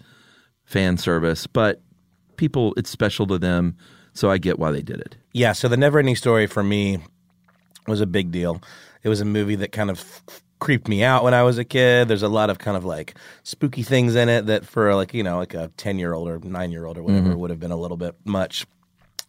fan 0.66 0.98
service. 0.98 1.48
But 1.48 1.82
people, 2.36 2.74
it's 2.76 2.90
special 2.90 3.26
to 3.28 3.38
them, 3.38 3.78
so 4.14 4.30
I 4.30 4.38
get 4.38 4.60
why 4.60 4.72
they 4.72 4.82
did 4.82 5.00
it. 5.00 5.16
Yeah. 5.32 5.54
So 5.54 5.70
the 5.70 5.78
never 5.78 5.98
ending 5.98 6.18
story 6.18 6.46
for 6.46 6.62
me 6.62 7.00
was 7.88 8.02
a 8.02 8.06
big 8.06 8.32
deal. 8.32 8.62
It 9.04 9.10
was 9.10 9.22
a 9.22 9.26
movie 9.26 9.56
that 9.56 9.72
kind 9.72 9.90
of 9.90 10.22
creeped 10.62 10.88
me 10.88 11.04
out 11.04 11.24
when 11.26 11.34
I 11.34 11.44
was 11.44 11.58
a 11.58 11.66
kid. 11.66 12.08
There's 12.08 12.22
a 12.24 12.30
lot 12.30 12.50
of 12.50 12.60
kind 12.60 12.78
of 12.78 12.86
like 12.86 13.16
spooky 13.44 13.84
things 13.84 14.16
in 14.16 14.30
it 14.30 14.46
that 14.46 14.64
for 14.66 14.96
like 14.96 15.14
you 15.14 15.24
know 15.24 15.38
like 15.40 15.54
a 15.56 15.70
ten 15.76 16.00
year 16.00 16.14
old 16.14 16.30
or 16.30 16.40
nine 16.40 16.72
year 16.72 16.86
old 16.86 16.98
or 16.98 17.04
whatever 17.04 17.30
Mhm. 17.32 17.38
would 17.38 17.50
have 17.50 17.60
been 17.60 17.72
a 17.72 17.78
little 17.78 17.98
bit 17.98 18.16
much. 18.24 18.66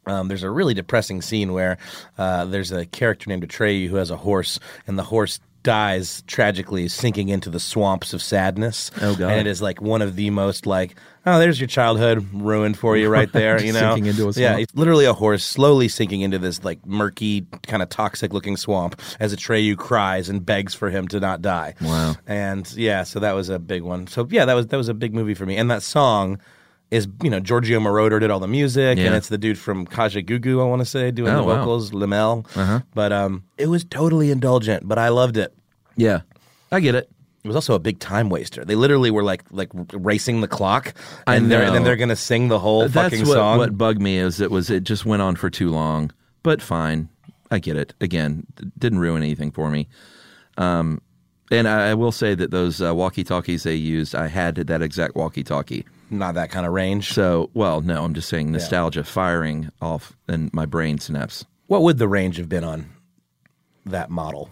Um, 0.06 0.28
there's 0.28 0.42
a 0.42 0.50
really 0.50 0.74
depressing 0.74 1.22
scene 1.22 1.52
where 1.52 1.78
uh, 2.18 2.44
there's 2.44 2.70
a 2.72 2.84
character 2.86 3.28
named 3.30 3.46
Atreyu 3.48 3.88
who 3.88 3.96
has 3.96 4.10
a 4.10 4.16
horse, 4.16 4.58
and 4.86 4.98
the 4.98 5.04
horse 5.04 5.40
dies 5.62 6.22
tragically, 6.26 6.88
sinking 6.88 7.28
into 7.28 7.50
the 7.50 7.60
swamps 7.60 8.12
of 8.12 8.22
sadness. 8.22 8.90
Oh, 9.00 9.14
God. 9.14 9.30
And 9.30 9.40
it 9.40 9.46
is 9.46 9.62
like 9.62 9.80
one 9.80 10.02
of 10.02 10.16
the 10.16 10.30
most 10.30 10.66
like, 10.66 10.96
oh, 11.26 11.38
there's 11.38 11.60
your 11.60 11.68
childhood 11.68 12.26
ruined 12.32 12.76
for 12.78 12.96
you 12.96 13.08
right 13.08 13.32
there. 13.32 13.52
You 13.62 13.72
know, 13.72 13.94
Sinking 13.94 14.06
into 14.06 14.28
a 14.28 14.32
yeah, 14.32 14.56
it's 14.58 14.74
literally 14.74 15.04
a 15.04 15.12
horse 15.12 15.44
slowly 15.44 15.86
sinking 15.86 16.22
into 16.22 16.38
this 16.38 16.64
like 16.64 16.84
murky, 16.84 17.46
kind 17.66 17.82
of 17.82 17.88
toxic 17.88 18.32
looking 18.32 18.56
swamp 18.56 19.00
as 19.20 19.34
Atreyu 19.34 19.76
cries 19.76 20.28
and 20.28 20.44
begs 20.44 20.74
for 20.74 20.90
him 20.90 21.06
to 21.08 21.20
not 21.20 21.42
die. 21.42 21.74
Wow. 21.80 22.16
And 22.26 22.70
yeah, 22.72 23.04
so 23.04 23.20
that 23.20 23.32
was 23.32 23.50
a 23.50 23.58
big 23.60 23.82
one. 23.82 24.08
So 24.08 24.26
yeah, 24.30 24.46
that 24.46 24.54
was 24.54 24.66
that 24.68 24.76
was 24.76 24.88
a 24.88 24.94
big 24.94 25.14
movie 25.14 25.34
for 25.34 25.46
me. 25.46 25.56
And 25.56 25.70
that 25.70 25.82
song 25.82 26.40
is 26.92 27.08
you 27.22 27.30
know 27.30 27.40
Giorgio 27.40 27.80
Moroder 27.80 28.20
did 28.20 28.30
all 28.30 28.38
the 28.38 28.46
music, 28.46 28.98
Yeah. 28.98 29.06
and 29.06 29.14
it's 29.14 29.28
the 29.28 29.38
dude 29.38 29.58
from 29.58 29.86
Kajagoogoo, 29.86 30.60
I 30.60 30.64
want 30.64 30.80
to 30.80 30.86
say, 30.86 31.10
doing 31.10 31.32
Oh, 31.32 31.38
the 31.38 31.42
wow. 31.42 31.56
vocals, 31.60 31.90
Limahl. 31.90 32.46
Uh-huh. 32.56 32.80
But 32.94 33.12
um, 33.12 33.44
it 33.56 33.66
was 33.68 33.82
totally 33.84 34.30
indulgent, 34.30 34.86
but 34.86 34.98
I 34.98 35.08
loved 35.08 35.36
it. 35.38 35.54
Yeah, 35.96 36.20
I 36.70 36.80
get 36.80 36.94
it. 36.94 37.10
It 37.44 37.48
was 37.48 37.56
also 37.56 37.74
a 37.74 37.78
big 37.80 37.98
time 37.98 38.28
waster. 38.28 38.64
They 38.64 38.74
literally 38.76 39.10
were 39.10 39.24
like 39.24 39.42
like 39.50 39.70
racing 39.92 40.42
the 40.42 40.48
clock, 40.48 40.94
and, 41.26 41.50
they're, 41.50 41.62
and 41.62 41.74
then 41.74 41.82
they're 41.82 41.96
gonna 41.96 42.14
sing 42.14 42.48
the 42.48 42.58
whole 42.58 42.82
That's 42.88 42.94
fucking 43.14 43.26
what, 43.26 43.34
song. 43.34 43.58
what 43.58 43.76
bugged 43.76 44.00
me 44.00 44.18
is 44.18 44.40
it 44.40 44.50
was 44.50 44.68
it 44.70 44.84
just 44.84 45.04
went 45.06 45.22
on 45.22 45.34
for 45.36 45.48
too 45.50 45.70
long. 45.70 46.12
But 46.42 46.60
fine, 46.60 47.08
I 47.50 47.58
get 47.58 47.76
it. 47.76 47.94
Again, 48.00 48.46
didn't 48.78 48.98
ruin 49.00 49.22
anything 49.22 49.50
for 49.50 49.70
me. 49.70 49.88
Um, 50.58 51.00
and 51.50 51.66
I, 51.66 51.90
I 51.90 51.94
will 51.94 52.12
say 52.12 52.34
that 52.34 52.50
those 52.50 52.80
uh, 52.82 52.94
walkie 52.94 53.24
talkies 53.24 53.62
they 53.62 53.74
used, 53.74 54.14
I 54.14 54.28
had 54.28 54.56
that 54.56 54.82
exact 54.82 55.16
walkie 55.16 55.42
talkie. 55.44 55.84
Not 56.12 56.34
that 56.34 56.50
kind 56.50 56.66
of 56.66 56.72
range. 56.72 57.12
So, 57.12 57.50
well, 57.54 57.80
no, 57.80 58.04
I'm 58.04 58.12
just 58.12 58.28
saying 58.28 58.52
nostalgia 58.52 59.02
firing 59.02 59.70
off 59.80 60.12
in 60.28 60.50
my 60.52 60.66
brain 60.66 60.98
synapse. 60.98 61.46
What 61.68 61.82
would 61.82 61.96
the 61.96 62.06
range 62.06 62.36
have 62.36 62.50
been 62.50 62.64
on 62.64 62.90
that 63.86 64.10
model? 64.10 64.50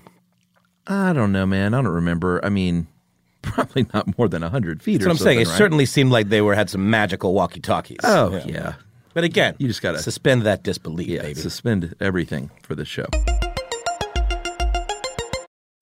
I 0.86 1.12
don't 1.12 1.32
know, 1.32 1.44
man. 1.44 1.74
I 1.74 1.82
don't 1.82 1.92
remember. 1.92 2.42
I 2.42 2.48
mean, 2.48 2.86
probably 3.42 3.86
not 3.92 4.16
more 4.18 4.26
than 4.26 4.40
hundred 4.40 4.82
feet. 4.82 4.98
That's 4.98 5.04
or 5.04 5.08
what 5.08 5.12
I'm 5.12 5.18
saying. 5.18 5.40
It 5.40 5.44
something, 5.44 5.52
right? 5.52 5.58
certainly 5.58 5.86
seemed 5.86 6.10
like 6.10 6.30
they 6.30 6.40
were 6.40 6.54
had 6.54 6.70
some 6.70 6.88
magical 6.88 7.34
walkie 7.34 7.60
talkies. 7.60 8.00
Oh 8.04 8.40
yeah. 8.46 8.74
But 9.12 9.24
again, 9.24 9.54
you 9.58 9.68
just 9.68 9.82
got 9.82 9.92
to 9.92 9.98
suspend 9.98 10.42
that 10.42 10.62
disbelief, 10.62 11.08
yeah, 11.08 11.22
baby. 11.22 11.34
suspend 11.34 11.94
everything 12.00 12.50
for 12.62 12.74
this 12.74 12.88
show. 12.88 13.06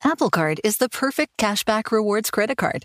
Apple 0.03 0.31
Card 0.31 0.61
is 0.65 0.79
the 0.79 0.89
perfect 0.89 1.37
cashback 1.37 1.93
rewards 1.93 2.31
credit 2.31 2.57
card. 2.57 2.85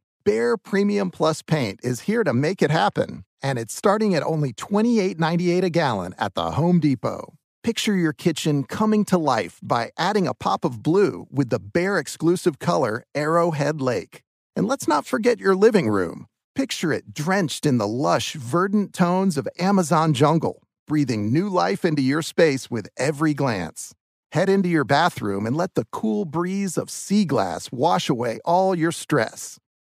Behr 0.23 0.61
Premium 0.61 1.09
Plus 1.09 1.41
Paint 1.41 1.79
is 1.83 2.01
here 2.01 2.23
to 2.23 2.31
make 2.33 2.61
it 2.61 2.69
happen, 2.69 3.25
and 3.41 3.57
it's 3.57 3.75
starting 3.75 4.13
at 4.13 4.23
only 4.23 4.53
$28.98 4.53 5.63
a 5.63 5.69
gallon 5.71 6.13
at 6.19 6.35
the 6.35 6.51
Home 6.51 6.79
Depot. 6.79 7.33
Picture 7.63 7.95
your 7.95 8.13
kitchen 8.13 8.63
coming 8.63 9.03
to 9.05 9.17
life 9.17 9.59
by 9.63 9.89
adding 9.97 10.27
a 10.27 10.35
pop 10.35 10.63
of 10.63 10.83
blue 10.83 11.25
with 11.31 11.49
the 11.49 11.59
Behr 11.59 11.99
exclusive 11.99 12.59
color 12.59 13.03
Arrowhead 13.15 13.81
Lake. 13.81 14.21
And 14.55 14.67
let's 14.67 14.87
not 14.87 15.07
forget 15.07 15.39
your 15.39 15.55
living 15.55 15.89
room. 15.89 16.27
Picture 16.53 16.93
it 16.93 17.13
drenched 17.13 17.65
in 17.65 17.79
the 17.79 17.87
lush, 17.87 18.33
verdant 18.33 18.93
tones 18.93 19.37
of 19.37 19.47
Amazon 19.57 20.13
jungle, 20.13 20.61
breathing 20.87 21.33
new 21.33 21.49
life 21.49 21.83
into 21.83 22.01
your 22.03 22.21
space 22.21 22.69
with 22.69 22.89
every 22.95 23.33
glance. 23.33 23.95
Head 24.33 24.49
into 24.49 24.69
your 24.69 24.83
bathroom 24.83 25.47
and 25.47 25.57
let 25.57 25.73
the 25.73 25.87
cool 25.91 26.25
breeze 26.25 26.77
of 26.77 26.91
sea 26.91 27.25
glass 27.25 27.71
wash 27.71 28.07
away 28.07 28.39
all 28.45 28.75
your 28.75 28.91
stress. 28.91 29.57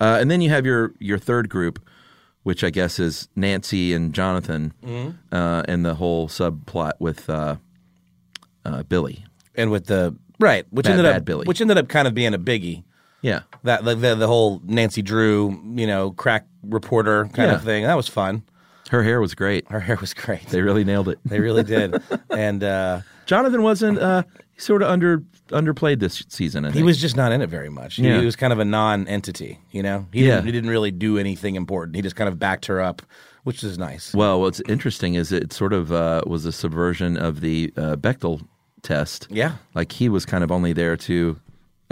Uh, 0.00 0.18
and 0.20 0.30
then 0.30 0.40
you 0.40 0.50
have 0.50 0.64
your 0.66 0.92
your 0.98 1.18
third 1.18 1.48
group, 1.48 1.78
which 2.42 2.62
I 2.64 2.70
guess 2.70 2.98
is 2.98 3.28
Nancy 3.36 3.92
and 3.94 4.12
Jonathan, 4.14 4.72
Mhm. 4.84 5.14
uh, 5.32 5.62
and 5.68 5.84
the 5.84 5.94
whole 5.94 6.28
subplot 6.28 6.92
with 6.98 7.28
uh, 7.30 7.56
uh, 8.64 8.82
Billy. 8.84 9.24
and 9.54 9.70
with 9.70 9.86
the 9.86 10.14
right, 10.40 10.66
which 10.70 10.84
Bad- 10.84 10.90
ended 10.98 11.04
Bad 11.06 11.16
up 11.18 11.24
Billy. 11.24 11.44
which 11.46 11.60
ended 11.60 11.78
up 11.78 11.88
kind 11.88 12.08
of 12.08 12.14
being 12.14 12.34
a 12.34 12.38
biggie. 12.38 12.82
Yeah. 13.22 13.40
that 13.62 13.84
the 13.84 13.94
the, 13.94 14.14
the 14.16 14.26
whole 14.26 14.60
Nancy 14.66 15.00
Drew, 15.00 15.58
you 15.74 15.86
know, 15.86 16.10
crack 16.10 16.46
reporter 16.62 17.24
kind 17.32 17.50
Yeah. 17.50 17.54
of 17.54 17.62
thing. 17.64 17.84
That 17.84 17.96
was 17.96 18.08
fun. 18.08 18.42
Her 18.90 19.02
hair 19.02 19.18
was 19.20 19.34
great. 19.34 19.66
Her 19.70 19.80
hair 19.80 19.96
was 19.98 20.12
great. 20.12 20.46
They 20.48 20.60
really 20.60 20.84
nailed 20.84 21.08
it. 21.08 21.18
They 21.24 21.40
really 21.40 21.62
did. 21.62 22.02
and 22.30 22.62
uh, 22.62 23.00
Jonathan 23.24 23.62
wasn't 23.62 23.98
uh, 23.98 24.24
sort 24.56 24.82
of 24.82 24.88
under 24.88 25.18
underplayed 25.48 26.00
this 26.00 26.24
season. 26.28 26.64
I 26.64 26.68
he 26.68 26.74
think. 26.74 26.86
was 26.86 27.00
just 27.00 27.16
not 27.16 27.32
in 27.32 27.42
it 27.42 27.48
very 27.50 27.68
much. 27.68 27.96
He, 27.96 28.06
Yeah. 28.06 28.18
he 28.20 28.24
was 28.24 28.36
kind 28.36 28.52
of 28.52 28.58
a 28.58 28.64
non-entity. 28.64 29.58
You 29.72 29.82
know, 29.82 30.06
he 30.12 30.20
Yeah. 30.26 30.36
didn't, 30.36 30.46
he 30.46 30.52
didn't 30.52 30.70
really 30.70 30.90
do 30.90 31.18
anything 31.18 31.54
important. 31.56 31.96
He 31.96 32.02
just 32.02 32.16
kind 32.16 32.28
of 32.28 32.38
backed 32.38 32.66
her 32.66 32.80
up, 32.80 33.02
which 33.44 33.62
is 33.64 33.78
nice. 33.78 34.14
Well, 34.14 34.40
what's 34.40 34.60
interesting 34.68 35.14
is 35.14 35.32
it 35.32 35.52
sort 35.52 35.72
of 35.72 35.92
uh, 35.92 36.22
was 36.26 36.44
a 36.46 36.52
subversion 36.52 37.16
of 37.16 37.40
the 37.40 37.72
uh, 37.76 37.96
Bechdel 37.96 38.46
test. 38.82 39.26
Yeah. 39.30 39.52
like 39.74 39.92
he 39.92 40.08
was 40.08 40.26
kind 40.26 40.44
of 40.44 40.52
only 40.52 40.72
there 40.74 40.96
to 40.98 41.40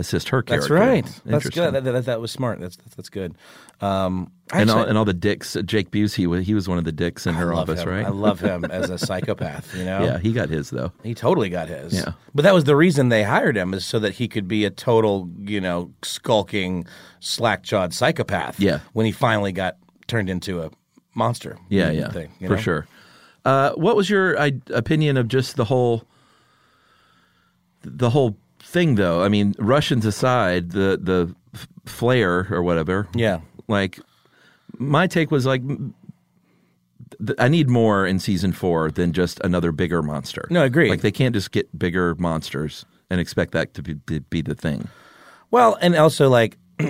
assist 0.02 0.28
her 0.28 0.42
character. 0.42 0.74
That's 0.74 1.06
right. 1.06 1.20
That's 1.24 1.48
good. 1.48 1.74
That, 1.74 1.84
that, 1.84 2.04
that 2.04 2.20
was 2.20 2.30
smart. 2.30 2.60
That's 2.60 2.76
that's, 2.96 3.08
good. 3.08 3.34
Um, 3.80 4.30
and 4.52 4.70
all 4.70 4.82
and 4.82 4.98
all 4.98 5.04
the 5.04 5.14
dicks. 5.14 5.56
uh, 5.56 5.62
Jake 5.62 5.90
Busey, 5.90 6.42
he 6.42 6.54
was 6.54 6.68
one 6.68 6.76
of 6.78 6.84
the 6.84 6.92
dicks 6.92 7.26
in 7.26 7.34
I 7.34 7.38
her 7.38 7.54
office, 7.54 7.82
him. 7.82 7.88
right? 7.88 8.04
I 8.04 8.10
love 8.10 8.40
him 8.40 8.64
as 8.70 8.90
a 8.90 8.98
psychopath. 8.98 9.74
You 9.74 9.84
know. 9.84 10.04
Yeah, 10.04 10.18
he 10.18 10.32
got 10.32 10.50
his 10.50 10.70
though. 10.70 10.92
He 11.02 11.14
totally 11.14 11.48
got 11.48 11.68
his. 11.68 11.94
Yeah. 11.94 12.12
But 12.34 12.42
that 12.42 12.52
was 12.52 12.64
the 12.64 12.76
reason 12.76 13.08
they 13.08 13.22
hired 13.22 13.56
him 13.56 13.72
is 13.72 13.84
so 13.84 13.98
that 14.00 14.14
he 14.14 14.28
could 14.28 14.46
be 14.46 14.64
a 14.64 14.70
total, 14.70 15.30
you 15.38 15.60
know, 15.60 15.92
skulking, 16.02 16.86
slack-jawed 17.20 17.94
psychopath. 17.94 18.60
Yeah. 18.60 18.80
When 18.92 19.06
he 19.06 19.12
finally 19.12 19.52
got 19.52 19.76
turned 20.06 20.28
into 20.28 20.62
a 20.62 20.70
monster. 21.14 21.56
Yeah, 21.68 21.90
yeah, 21.90 22.10
think, 22.10 22.30
you 22.38 22.48
for 22.48 22.56
know? 22.56 22.60
sure. 22.60 22.86
Uh, 23.44 23.72
what 23.72 23.96
was 23.96 24.08
your 24.08 24.38
I, 24.38 24.52
opinion 24.70 25.16
of 25.16 25.28
just 25.28 25.56
the 25.56 25.64
whole 25.64 26.04
the 27.82 28.10
whole 28.10 28.36
thing, 28.72 28.96
though? 28.96 29.22
I 29.22 29.28
mean, 29.28 29.54
Russians 29.58 30.04
aside, 30.06 30.70
the 30.70 30.98
the 31.00 31.34
f- 31.54 31.68
flare 31.86 32.48
or 32.50 32.62
whatever. 32.62 33.08
Yeah. 33.14 33.40
Like, 33.68 34.00
my 34.78 35.06
take 35.06 35.30
was 35.30 35.46
like, 35.46 35.62
I 37.38 37.48
need 37.48 37.68
more 37.68 38.06
in 38.06 38.18
season 38.18 38.52
four 38.52 38.90
than 38.90 39.12
just 39.12 39.38
another 39.44 39.70
bigger 39.70 40.02
monster. 40.02 40.46
No, 40.50 40.62
I 40.62 40.66
agree. 40.66 40.90
Like, 40.90 41.02
they 41.02 41.12
can't 41.12 41.34
just 41.34 41.52
get 41.52 41.78
bigger 41.78 42.14
monsters 42.16 42.84
and 43.10 43.20
expect 43.20 43.52
that 43.52 43.74
to 43.74 43.82
be, 43.82 43.94
to 44.06 44.20
be 44.20 44.42
the 44.42 44.54
thing. 44.54 44.88
Well, 45.50 45.76
and 45.80 45.94
also 45.94 46.28
like 46.30 46.56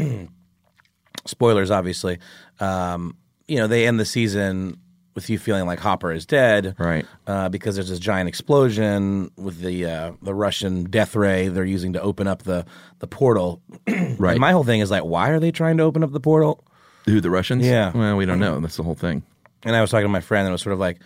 spoilers, 1.27 1.71
obviously. 1.71 2.19
Um, 2.61 3.17
you 3.49 3.57
know, 3.57 3.67
they 3.67 3.87
end 3.87 3.99
the 3.99 4.05
season 4.05 4.79
with 5.15 5.29
you 5.29 5.39
feeling 5.39 5.67
like 5.67 5.79
Hopper 5.79 6.13
is 6.13 6.27
dead, 6.27 6.75
right? 6.79 7.07
Uh, 7.27 7.49
because 7.49 7.75
there's 7.75 7.89
this 7.89 7.99
giant 7.99 8.29
explosion 8.29 9.31
with 9.37 9.61
the 9.61 9.87
uh, 9.87 10.13
the 10.23 10.35
Russian 10.35 10.85
death 10.85 11.15
ray 11.15 11.49
they're 11.49 11.65
using 11.65 11.93
to 11.95 12.01
open 12.01 12.27
up 12.27 12.43
the 12.45 12.65
the 13.01 13.07
portal. 13.07 13.61
Right. 14.19 14.33
And 14.33 14.41
my 14.41 14.53
whole 14.53 14.63
thing 14.65 14.81
is 14.81 14.91
like, 14.91 15.03
why 15.03 15.31
are 15.31 15.41
they 15.41 15.51
trying 15.51 15.79
to 15.79 15.83
open 15.85 16.05
up 16.05 16.13
the 16.13 16.21
portal? 16.21 16.63
Who 17.07 17.21
the 17.21 17.31
Russians? 17.31 17.67
Yeah. 17.67 17.91
Well, 17.93 18.17
we 18.17 18.27
don't 18.27 18.39
know. 18.39 18.61
That's 18.61 18.77
the 18.77 18.83
whole 18.83 18.95
thing. 18.95 19.23
And 19.65 19.75
I 19.75 19.81
was 19.81 19.91
talking 19.91 20.05
to 20.05 20.09
my 20.09 20.21
friend, 20.21 20.43
and 20.47 20.51
it 20.51 20.53
was 20.53 20.63
sort 20.63 20.75
of 20.75 20.79
like, 20.79 21.01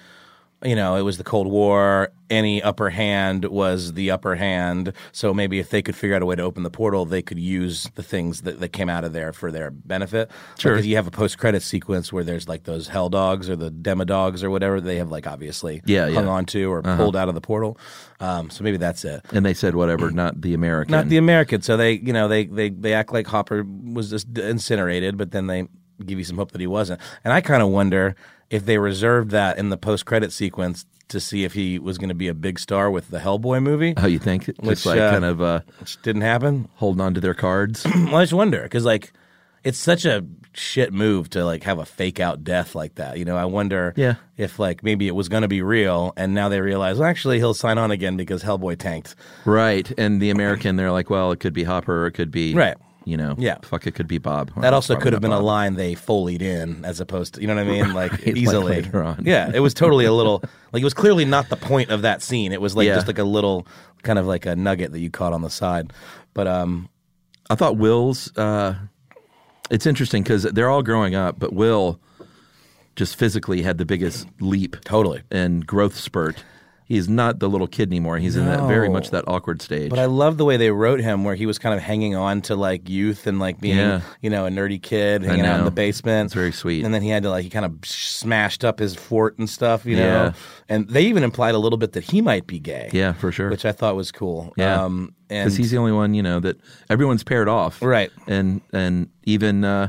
you 0.65 0.75
know, 0.75 0.97
it 0.97 1.03
was 1.03 1.19
the 1.19 1.25
Cold 1.25 1.47
War. 1.47 2.11
Any 2.29 2.61
upper 2.63 2.91
hand 2.91 3.45
was 3.45 3.93
the 3.93 4.11
upper 4.11 4.35
hand. 4.35 4.93
So 5.13 5.33
maybe 5.35 5.59
if 5.61 5.71
they 5.71 5.81
could 5.83 5.95
figure 5.95 6.17
out 6.17 6.23
a 6.23 6.27
way 6.27 6.35
to 6.35 6.43
open 6.43 6.63
the 6.65 6.71
portal, 6.71 7.05
they 7.05 7.23
could 7.23 7.39
use 7.39 7.89
the 7.95 8.03
things 8.03 8.41
that, 8.43 8.59
that 8.59 8.71
came 8.71 8.89
out 8.89 9.05
of 9.05 9.13
there 9.13 9.33
for 9.33 9.53
their 9.53 9.71
benefit. 9.71 10.31
Sure. 10.59 10.73
Because 10.73 10.87
you 10.87 10.97
have 10.97 11.07
a 11.07 11.11
post 11.13 11.39
credit 11.39 11.63
sequence 11.63 12.13
where 12.13 12.25
there's 12.25 12.49
like 12.49 12.65
those 12.65 12.89
hell 12.89 13.09
dogs 13.11 13.49
or 13.49 13.55
the 13.55 13.71
demodogs 13.71 14.43
or 14.43 14.51
whatever 14.51 14.81
they 14.81 14.97
have 14.97 15.11
like 15.11 15.27
obviously 15.27 15.83
Yeah, 15.85 16.11
hung 16.11 16.25
yeah. 16.25 16.31
on 16.31 16.47
to 16.47 16.65
or 16.73 16.79
Uh-huh. 16.85 16.97
pulled 16.97 17.17
out 17.17 17.29
of 17.29 17.35
the 17.35 17.41
portal. 17.41 17.79
Um, 18.19 18.51
so 18.51 18.65
maybe 18.65 18.79
that's 18.79 19.05
it. 19.05 19.25
And 19.33 19.45
they 19.47 19.55
said 19.55 19.77
whatever, 19.77 20.11
not 20.11 20.41
the 20.41 20.55
American. 20.55 20.91
Not 20.93 21.09
the 21.09 21.19
American. 21.19 21.63
So 21.63 21.77
they, 21.77 21.93
you 21.93 22.13
know, 22.15 22.27
they 22.29 22.47
they 22.47 22.71
they 22.71 22.95
act 22.95 23.13
like 23.13 23.27
Hopper 23.29 23.63
was 23.65 24.11
just 24.11 24.37
incinerated, 24.37 25.17
but 25.17 25.31
then 25.31 25.47
they 25.47 25.69
give 26.05 26.19
you 26.19 26.25
some 26.25 26.37
hope 26.39 26.53
that 26.53 26.61
he 26.61 26.67
wasn't. 26.67 27.01
And 27.25 27.33
I 27.33 27.41
kind 27.41 27.63
of 27.63 27.69
wonder 27.69 28.17
if 28.51 28.65
they 28.67 28.79
reserved 28.79 29.31
that 29.33 29.59
in 29.59 29.69
the 29.71 29.77
post 29.77 30.05
credit 30.07 30.33
sequence 30.33 30.85
to 31.09 31.21
see 31.21 31.45
if 31.45 31.53
he 31.55 31.79
was 31.79 31.99
going 31.99 32.09
to 32.09 32.15
be 32.17 32.27
a 32.29 32.35
big 32.35 32.59
star 32.59 32.91
with 32.91 33.11
the 33.11 33.19
Hellboy 33.19 33.63
movie. 33.63 33.95
How 33.97 34.09
you 34.09 34.19
think? 34.19 34.47
Just 34.47 34.61
Which, 34.63 34.87
like 34.87 34.99
uh, 34.99 35.11
kind 35.13 35.25
of 35.25 35.41
uh, 35.41 35.61
which 35.79 36.01
didn't 36.03 36.23
happen. 36.23 36.69
Holding 36.77 37.01
on 37.01 37.15
to 37.15 37.21
their 37.21 37.35
cards. 37.35 37.85
well, 37.95 38.17
I 38.17 38.23
just 38.25 38.33
wonder 38.33 38.63
because 38.63 38.85
like 38.85 39.13
it's 39.63 39.79
such 39.79 40.05
a 40.05 40.25
shit 40.53 40.93
move 40.93 41.29
to 41.31 41.45
like 41.45 41.63
have 41.65 41.79
a 41.79 41.85
fake 41.85 42.19
out 42.19 42.43
death 42.43 42.75
like 42.75 42.95
that. 42.97 43.19
You 43.19 43.25
know, 43.25 43.37
I 43.37 43.45
wonder 43.45 43.93
Yeah. 43.97 44.15
if 44.37 44.59
like 44.59 44.83
maybe 44.83 45.07
it 45.07 45.15
was 45.15 45.29
going 45.29 45.43
to 45.43 45.49
be 45.49 45.61
real, 45.63 46.13
and 46.17 46.35
now 46.35 46.49
they 46.49 46.61
realize 46.61 46.99
well, 46.99 47.09
actually 47.09 47.39
he'll 47.39 47.55
sign 47.55 47.79
on 47.79 47.91
again 47.91 48.17
because 48.17 48.43
Hellboy 48.43 48.79
tanked. 48.79 49.15
Right. 49.45 49.91
And 49.99 50.21
the 50.21 50.31
American, 50.31 50.75
they're 50.77 50.93
like, 50.93 51.09
well, 51.11 51.31
it 51.31 51.41
could 51.41 51.53
be 51.53 51.63
Hopper 51.65 52.05
or 52.05 52.07
it 52.07 52.13
could 52.13 52.31
be, 52.33 52.55
Right. 52.55 52.77
You 53.07 53.17
know, 53.17 53.35
Yeah. 53.39 53.57
fuck, 53.63 53.87
it 53.87 53.95
could 53.95 54.07
be 54.09 54.19
Bob. 54.19 54.51
Well, 54.55 54.63
that 54.63 54.75
also 54.75 54.97
could 54.97 55.15
have 55.15 55.23
been 55.23 55.33
a 55.33 55.41
line 55.41 55.75
they 55.77 55.95
foleyed 55.95 56.43
in 56.43 56.85
as 56.85 57.01
opposed 57.01 57.35
to 57.35 57.41
you 57.41 57.47
know 57.47 57.55
what 57.55 57.65
I 57.67 57.71
mean, 57.71 57.95
like 57.95 58.13
Right, 58.13 58.27
like 58.27 58.37
easily. 58.37 58.75
later 58.83 59.03
on. 59.03 59.23
Yeah, 59.25 59.51
it 59.55 59.61
was 59.61 59.73
totally 59.73 60.05
a 60.05 60.13
little 60.13 60.43
like 60.73 60.83
it 60.83 60.85
was 60.85 60.93
clearly 60.95 61.25
not 61.25 61.49
the 61.49 61.57
point 61.57 61.91
of 61.91 62.03
that 62.03 62.21
scene. 62.21 62.53
It 62.53 62.61
was 62.61 62.77
like 62.77 62.87
Yeah. 62.89 62.97
just 62.97 63.07
like 63.07 63.19
a 63.19 63.25
little 63.25 63.67
kind 64.03 64.19
of 64.19 64.27
like 64.27 64.45
a 64.45 64.55
nugget 64.55 64.93
that 64.93 64.99
you 65.01 65.09
caught 65.11 65.33
on 65.33 65.41
the 65.43 65.51
side. 65.51 65.93
But 66.35 66.47
um, 66.47 66.89
I 67.49 67.55
thought 67.55 67.77
Will's, 67.79 68.37
uh, 68.37 68.75
it's 69.71 69.87
interesting 69.87 70.23
because 70.23 70.43
they're 70.43 70.69
all 70.69 70.83
growing 70.83 71.15
up, 71.15 71.39
but 71.39 71.53
Will 71.53 71.99
just 72.97 73.17
physically 73.17 73.63
had 73.63 73.79
the 73.79 73.85
biggest 73.85 74.27
leap. 74.41 74.77
Totally. 74.85 75.23
And 75.31 75.67
growth 75.67 75.97
spurt. 75.97 76.45
He's 76.89 77.09
not 77.09 77.41
the 77.41 77.49
little 77.49 77.67
kid 77.67 77.89
anymore. 77.89 78.17
He's 78.19 78.37
in 78.37 78.45
that 78.47 78.69
very 78.69 78.87
No. 78.87 78.93
much 78.95 79.11
that 79.11 79.25
awkward 79.27 79.61
stage. 79.61 79.91
But 79.91 79.99
I 79.99 80.05
love 80.05 80.37
the 80.37 80.45
way 80.45 80.57
they 80.57 80.71
wrote 80.71 81.01
him, 81.01 81.25
where 81.25 81.35
he 81.35 81.45
was 81.45 81.59
kind 81.59 81.75
of 81.75 81.83
hanging 81.83 82.15
on 82.15 82.43
to 82.43 82.55
like 82.55 82.89
youth 82.89 83.27
and 83.27 83.41
like 83.41 83.61
being, 83.61 83.77
Yeah. 83.77 84.03
you 84.23 84.31
know, 84.31 84.47
a 84.47 84.51
nerdy 84.51 84.81
kid 84.81 85.23
hanging 85.25 85.45
out 85.45 85.55
in 85.55 85.59
know. 85.63 85.65
the 85.65 85.71
basement. 85.73 86.27
It's 86.27 86.35
very 86.35 86.53
sweet. 86.53 86.85
And 86.85 86.95
then 86.95 87.03
he 87.03 87.09
had 87.09 87.25
to 87.25 87.31
like 87.31 87.43
he 87.43 87.51
kind 87.51 87.65
of 87.65 87.75
smashed 87.85 88.65
up 88.65 88.79
his 88.79 88.95
fort 88.95 89.37
and 89.39 89.51
stuff, 89.51 89.85
you 89.85 89.97
know. 89.97 90.03
Yeah. 90.07 90.33
And 90.69 90.89
they 90.89 91.03
even 91.03 91.25
implied 91.25 91.55
a 91.57 91.59
little 91.59 91.77
bit 91.77 91.93
that 91.93 92.05
he 92.05 92.21
might 92.21 92.47
be 92.47 92.61
gay. 92.61 92.89
yeah, 92.93 93.13
for 93.15 93.33
sure. 93.33 93.51
which 93.51 93.65
I 93.65 93.73
thought 93.73 93.97
was 93.97 94.13
cool. 94.13 94.53
Yeah, 94.57 94.83
um, 94.85 95.13
and 95.29 95.47
because 95.47 95.57
he's 95.57 95.73
the 95.73 95.79
only 95.79 95.93
one 95.93 96.15
you 96.15 96.23
know 96.23 96.39
that 96.41 96.57
everyone's 96.89 97.25
paired 97.25 97.49
off, 97.49 97.83
Right. 97.83 98.11
And 98.29 98.61
and 98.73 99.09
even 99.25 99.65
uh, 99.65 99.89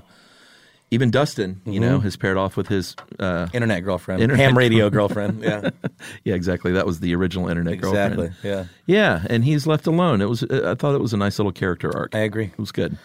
even 0.90 1.12
Dustin, 1.12 1.62
you 1.66 1.80
know, 1.80 2.00
has 2.00 2.16
paired 2.16 2.38
off 2.38 2.56
with 2.56 2.68
his 2.68 2.96
uh, 3.20 3.48
internet 3.54 3.84
girlfriend, 3.84 4.22
internet 4.22 4.46
ham 4.46 4.58
radio 4.58 4.90
girlfriend. 4.90 5.42
Yeah, 5.44 5.70
yeah, 6.24 6.34
exactly. 6.36 6.72
That 6.72 6.86
was 6.86 7.00
the 7.02 7.14
original 7.16 7.50
internet 7.50 7.74
exactly. 7.74 8.28
girlfriend. 8.30 8.36
Yeah. 8.44 8.66
Yeah, 8.86 9.26
and 9.30 9.44
he's 9.44 9.68
left 9.68 9.86
alone. 9.88 10.22
It 10.22 10.30
was. 10.30 10.44
I 10.44 10.76
thought 10.76 10.96
it 10.96 11.02
was 11.02 11.14
a 11.14 11.18
nice 11.18 11.40
little 11.40 11.52
character 11.52 11.96
arc. 11.96 12.16
I 12.16 12.20
agree. 12.20 12.46
It 12.46 12.60
was 12.60 12.72
good. 12.72 12.98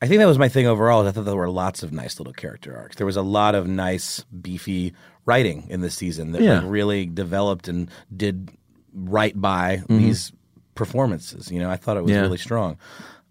I 0.00 0.06
think 0.08 0.18
that 0.18 0.26
was 0.26 0.38
my 0.38 0.48
thing 0.48 0.66
overall. 0.66 1.02
is 1.02 1.08
I 1.08 1.12
thought 1.12 1.26
there 1.26 1.36
were 1.36 1.48
lots 1.50 1.82
of 1.82 1.92
nice 1.92 2.18
little 2.18 2.32
character 2.32 2.76
arcs. 2.76 2.96
There 2.96 3.06
was 3.06 3.16
a 3.16 3.22
lot 3.22 3.54
of 3.54 3.68
nice, 3.68 4.24
beefy 4.40 4.94
writing 5.26 5.66
in 5.68 5.80
this 5.80 5.94
season 5.94 6.32
that 6.32 6.42
Yeah. 6.42 6.58
like, 6.60 6.70
really 6.70 7.06
developed 7.06 7.68
and 7.68 7.88
did 8.16 8.50
right 8.94 9.38
by 9.40 9.82
Mhm. 9.88 9.98
these 9.98 10.32
performances. 10.74 11.52
You 11.52 11.60
know, 11.60 11.70
I 11.70 11.76
thought 11.76 11.96
it 11.96 12.02
was 12.02 12.10
Yeah. 12.12 12.20
really 12.22 12.38
strong. 12.38 12.78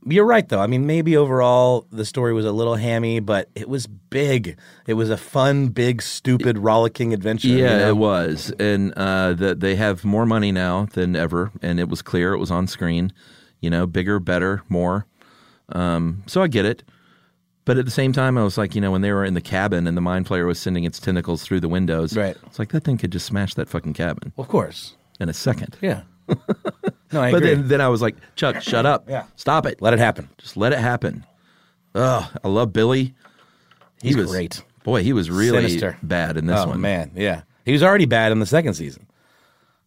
You're 0.06 0.26
right, 0.26 0.48
though. 0.50 0.60
I 0.60 0.66
mean, 0.68 0.88
maybe 0.88 1.16
overall 1.16 1.86
the 1.92 2.06
story 2.06 2.34
was 2.34 2.46
a 2.46 2.52
little 2.52 2.76
hammy, 2.76 3.20
but 3.20 3.50
it 3.54 3.70
was 3.70 3.86
big. 3.86 4.58
It 4.88 4.96
was 4.96 5.10
a 5.12 5.18
fun, 5.18 5.68
big, 5.68 6.02
stupid, 6.02 6.58
rollicking 6.58 7.14
adventure. 7.14 7.48
you 7.50 7.58
Yeah, 7.58 7.78
know? 7.78 7.90
it 7.90 7.98
was, 7.98 8.52
and 8.60 8.94
uh, 8.96 9.34
that 9.34 9.60
they 9.60 9.76
have 9.76 10.04
more 10.04 10.26
money 10.26 10.52
now 10.52 10.88
than 10.94 11.16
ever, 11.16 11.52
and 11.62 11.80
it 11.80 11.88
was 11.88 12.02
clear 12.02 12.34
it 12.34 12.40
was 12.40 12.50
on 12.50 12.66
screen. 12.68 13.14
You 13.60 13.70
know, 13.70 13.86
bigger, 13.86 14.20
better, 14.20 14.64
more. 14.70 15.06
Um, 15.70 16.24
so 16.26 16.42
I 16.42 16.48
get 16.48 16.66
it, 16.66 16.84
but 17.64 17.78
at 17.78 17.86
the 17.86 17.92
same 17.92 18.12
time, 18.12 18.38
I 18.40 18.44
was 18.44 18.58
like, 18.58 18.74
you 18.74 18.82
know, 18.82 18.90
when 18.92 19.02
they 19.02 19.12
were 19.12 19.24
in 19.24 19.36
the 19.36 19.42
cabin 19.42 19.86
and 19.86 19.96
the 19.96 20.02
Mind 20.02 20.26
Flayer 20.26 20.48
was 20.48 20.58
sending 20.60 20.84
its 20.84 21.00
tentacles 21.00 21.44
through 21.44 21.60
the 21.60 21.70
windows, 21.70 22.18
Right. 22.18 22.36
It's 22.48 22.58
like 22.58 22.70
that 22.72 22.84
thing 22.84 22.98
could 22.98 23.12
just 23.12 23.28
smash 23.28 23.54
that 23.54 23.70
fucking 23.70 23.94
cabin. 23.94 24.34
Of 24.38 24.48
course, 24.48 24.96
in 25.20 25.30
a 25.30 25.34
second. 25.34 25.78
Yeah. 25.80 26.02
No, 27.12 27.22
I 27.22 27.32
but 27.32 27.38
agree. 27.38 27.56
then, 27.56 27.68
then 27.68 27.82
I 27.82 27.88
was 27.90 28.02
like, 28.02 28.16
Chuck, 28.36 28.62
shut 28.62 28.86
up. 28.86 29.10
Yeah. 29.10 29.26
Stop 29.36 29.66
it. 29.66 29.82
Let 29.82 29.94
it 29.94 30.00
happen. 30.00 30.30
Just 30.38 30.58
let 30.58 30.74
it 30.74 30.80
happen. 30.80 31.26
Ugh, 31.96 32.40
I 32.44 32.48
love 32.48 32.72
Billy. 32.74 33.14
He 34.02 34.10
He's 34.10 34.18
was 34.18 34.30
great. 34.32 34.64
Boy, 34.84 35.04
he 35.04 35.14
was 35.14 35.30
really 35.30 35.68
Sinister. 35.68 35.98
bad 36.02 36.38
in 36.38 36.46
this 36.48 36.60
oh, 36.60 36.70
one. 36.70 36.82
man, 36.82 37.12
yeah. 37.16 37.42
He 37.66 37.72
was 37.72 37.84
already 37.84 38.06
bad 38.06 38.32
in 38.32 38.40
the 38.40 38.46
second 38.46 38.74
season. 38.74 39.06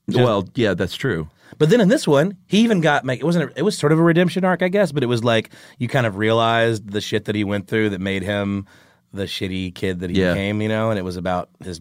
well, 0.09 0.49
yeah, 0.55 0.75
that's 0.75 0.95
true. 0.95 1.29
But 1.59 1.71
then 1.71 1.81
in 1.81 1.89
this 1.89 2.07
one, 2.07 2.37
he 2.47 2.59
even 2.61 2.81
got 2.81 3.05
like 3.05 3.21
it 3.21 3.25
wasn't 3.25 3.51
a, 3.51 3.59
it 3.59 3.63
was 3.63 3.77
sort 3.79 3.93
of 3.93 3.99
a 3.99 4.03
redemption 4.03 4.45
arc, 4.45 4.63
I 4.63 4.69
guess, 4.69 4.93
but 4.93 5.03
it 5.03 5.07
was 5.07 5.25
like 5.25 5.51
you 5.79 5.89
kind 5.89 6.07
of 6.07 6.17
realized 6.17 6.91
the 6.91 7.01
shit 7.01 7.25
that 7.27 7.35
he 7.35 7.45
went 7.45 7.69
through 7.69 7.91
that 7.91 8.01
made 8.01 8.23
him 8.23 8.67
the 9.13 9.25
shitty 9.25 9.75
kid 9.75 10.01
that 10.01 10.11
he 10.11 10.21
Yeah. 10.21 10.33
became, 10.35 10.61
you 10.63 10.69
know, 10.69 10.91
and 10.91 10.99
it 10.99 11.03
was 11.03 11.17
about 11.17 11.49
his 11.63 11.81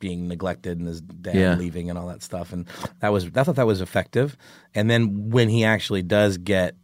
being 0.00 0.26
neglected 0.26 0.78
and 0.78 0.88
his 0.88 1.00
dad 1.00 1.36
Yeah. 1.36 1.54
leaving 1.54 1.88
and 1.90 1.98
all 1.98 2.08
that 2.08 2.22
stuff, 2.22 2.52
and 2.52 2.66
that 2.98 3.10
was 3.12 3.26
I 3.36 3.44
thought 3.44 3.54
that 3.56 3.66
was 3.66 3.80
effective. 3.80 4.36
And 4.74 4.90
then 4.90 5.30
when 5.30 5.48
he 5.48 5.62
actually 5.64 6.02
does 6.02 6.36
get 6.38 6.74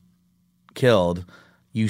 killed, 0.75 1.25
you 1.73 1.89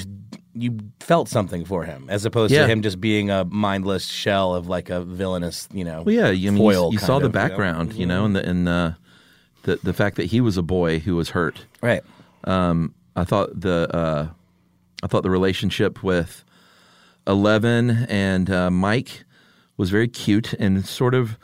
you 0.53 0.79
felt 0.99 1.29
something 1.29 1.63
for 1.65 1.83
him 1.83 2.07
as 2.09 2.25
opposed 2.25 2.51
Yeah. 2.51 2.63
to 2.63 2.67
him 2.67 2.81
just 2.81 2.99
being 2.99 3.29
a 3.29 3.45
mindless 3.45 4.05
shell 4.07 4.55
of 4.55 4.67
like 4.67 4.89
a 4.89 5.03
villainous, 5.03 5.69
you 5.71 5.83
know. 5.83 6.01
Well, 6.01 6.15
yeah, 6.15 6.29
you, 6.31 6.51
mean, 6.51 6.63
you, 6.63 6.89
you 6.93 6.97
saw 6.97 7.19
the 7.19 7.27
of, 7.27 7.33
you 7.35 7.39
know? 7.39 7.47
background, 7.47 7.93
you 7.93 8.05
know, 8.07 8.25
and 8.25 8.35
the 8.35 8.49
and 8.49 8.67
uh, 8.67 8.91
the 9.63 9.79
the 9.83 9.93
fact 9.93 10.15
that 10.15 10.25
he 10.25 10.41
was 10.41 10.57
a 10.57 10.63
boy 10.63 10.97
who 10.99 11.15
was 11.15 11.29
hurt. 11.29 11.65
Right. 11.81 12.01
Um, 12.45 12.95
I 13.15 13.23
thought 13.23 13.49
the 13.59 13.87
uh, 13.95 14.27
I 15.03 15.07
thought 15.07 15.21
the 15.23 15.29
relationship 15.29 16.01
with 16.03 16.43
Eleven 17.27 17.89
and 18.09 18.49
uh, 18.49 18.71
Mike 18.71 19.25
was 19.77 19.89
very 19.89 20.07
cute 20.07 20.53
and 20.53 20.85
sort 20.85 21.13
of. 21.13 21.37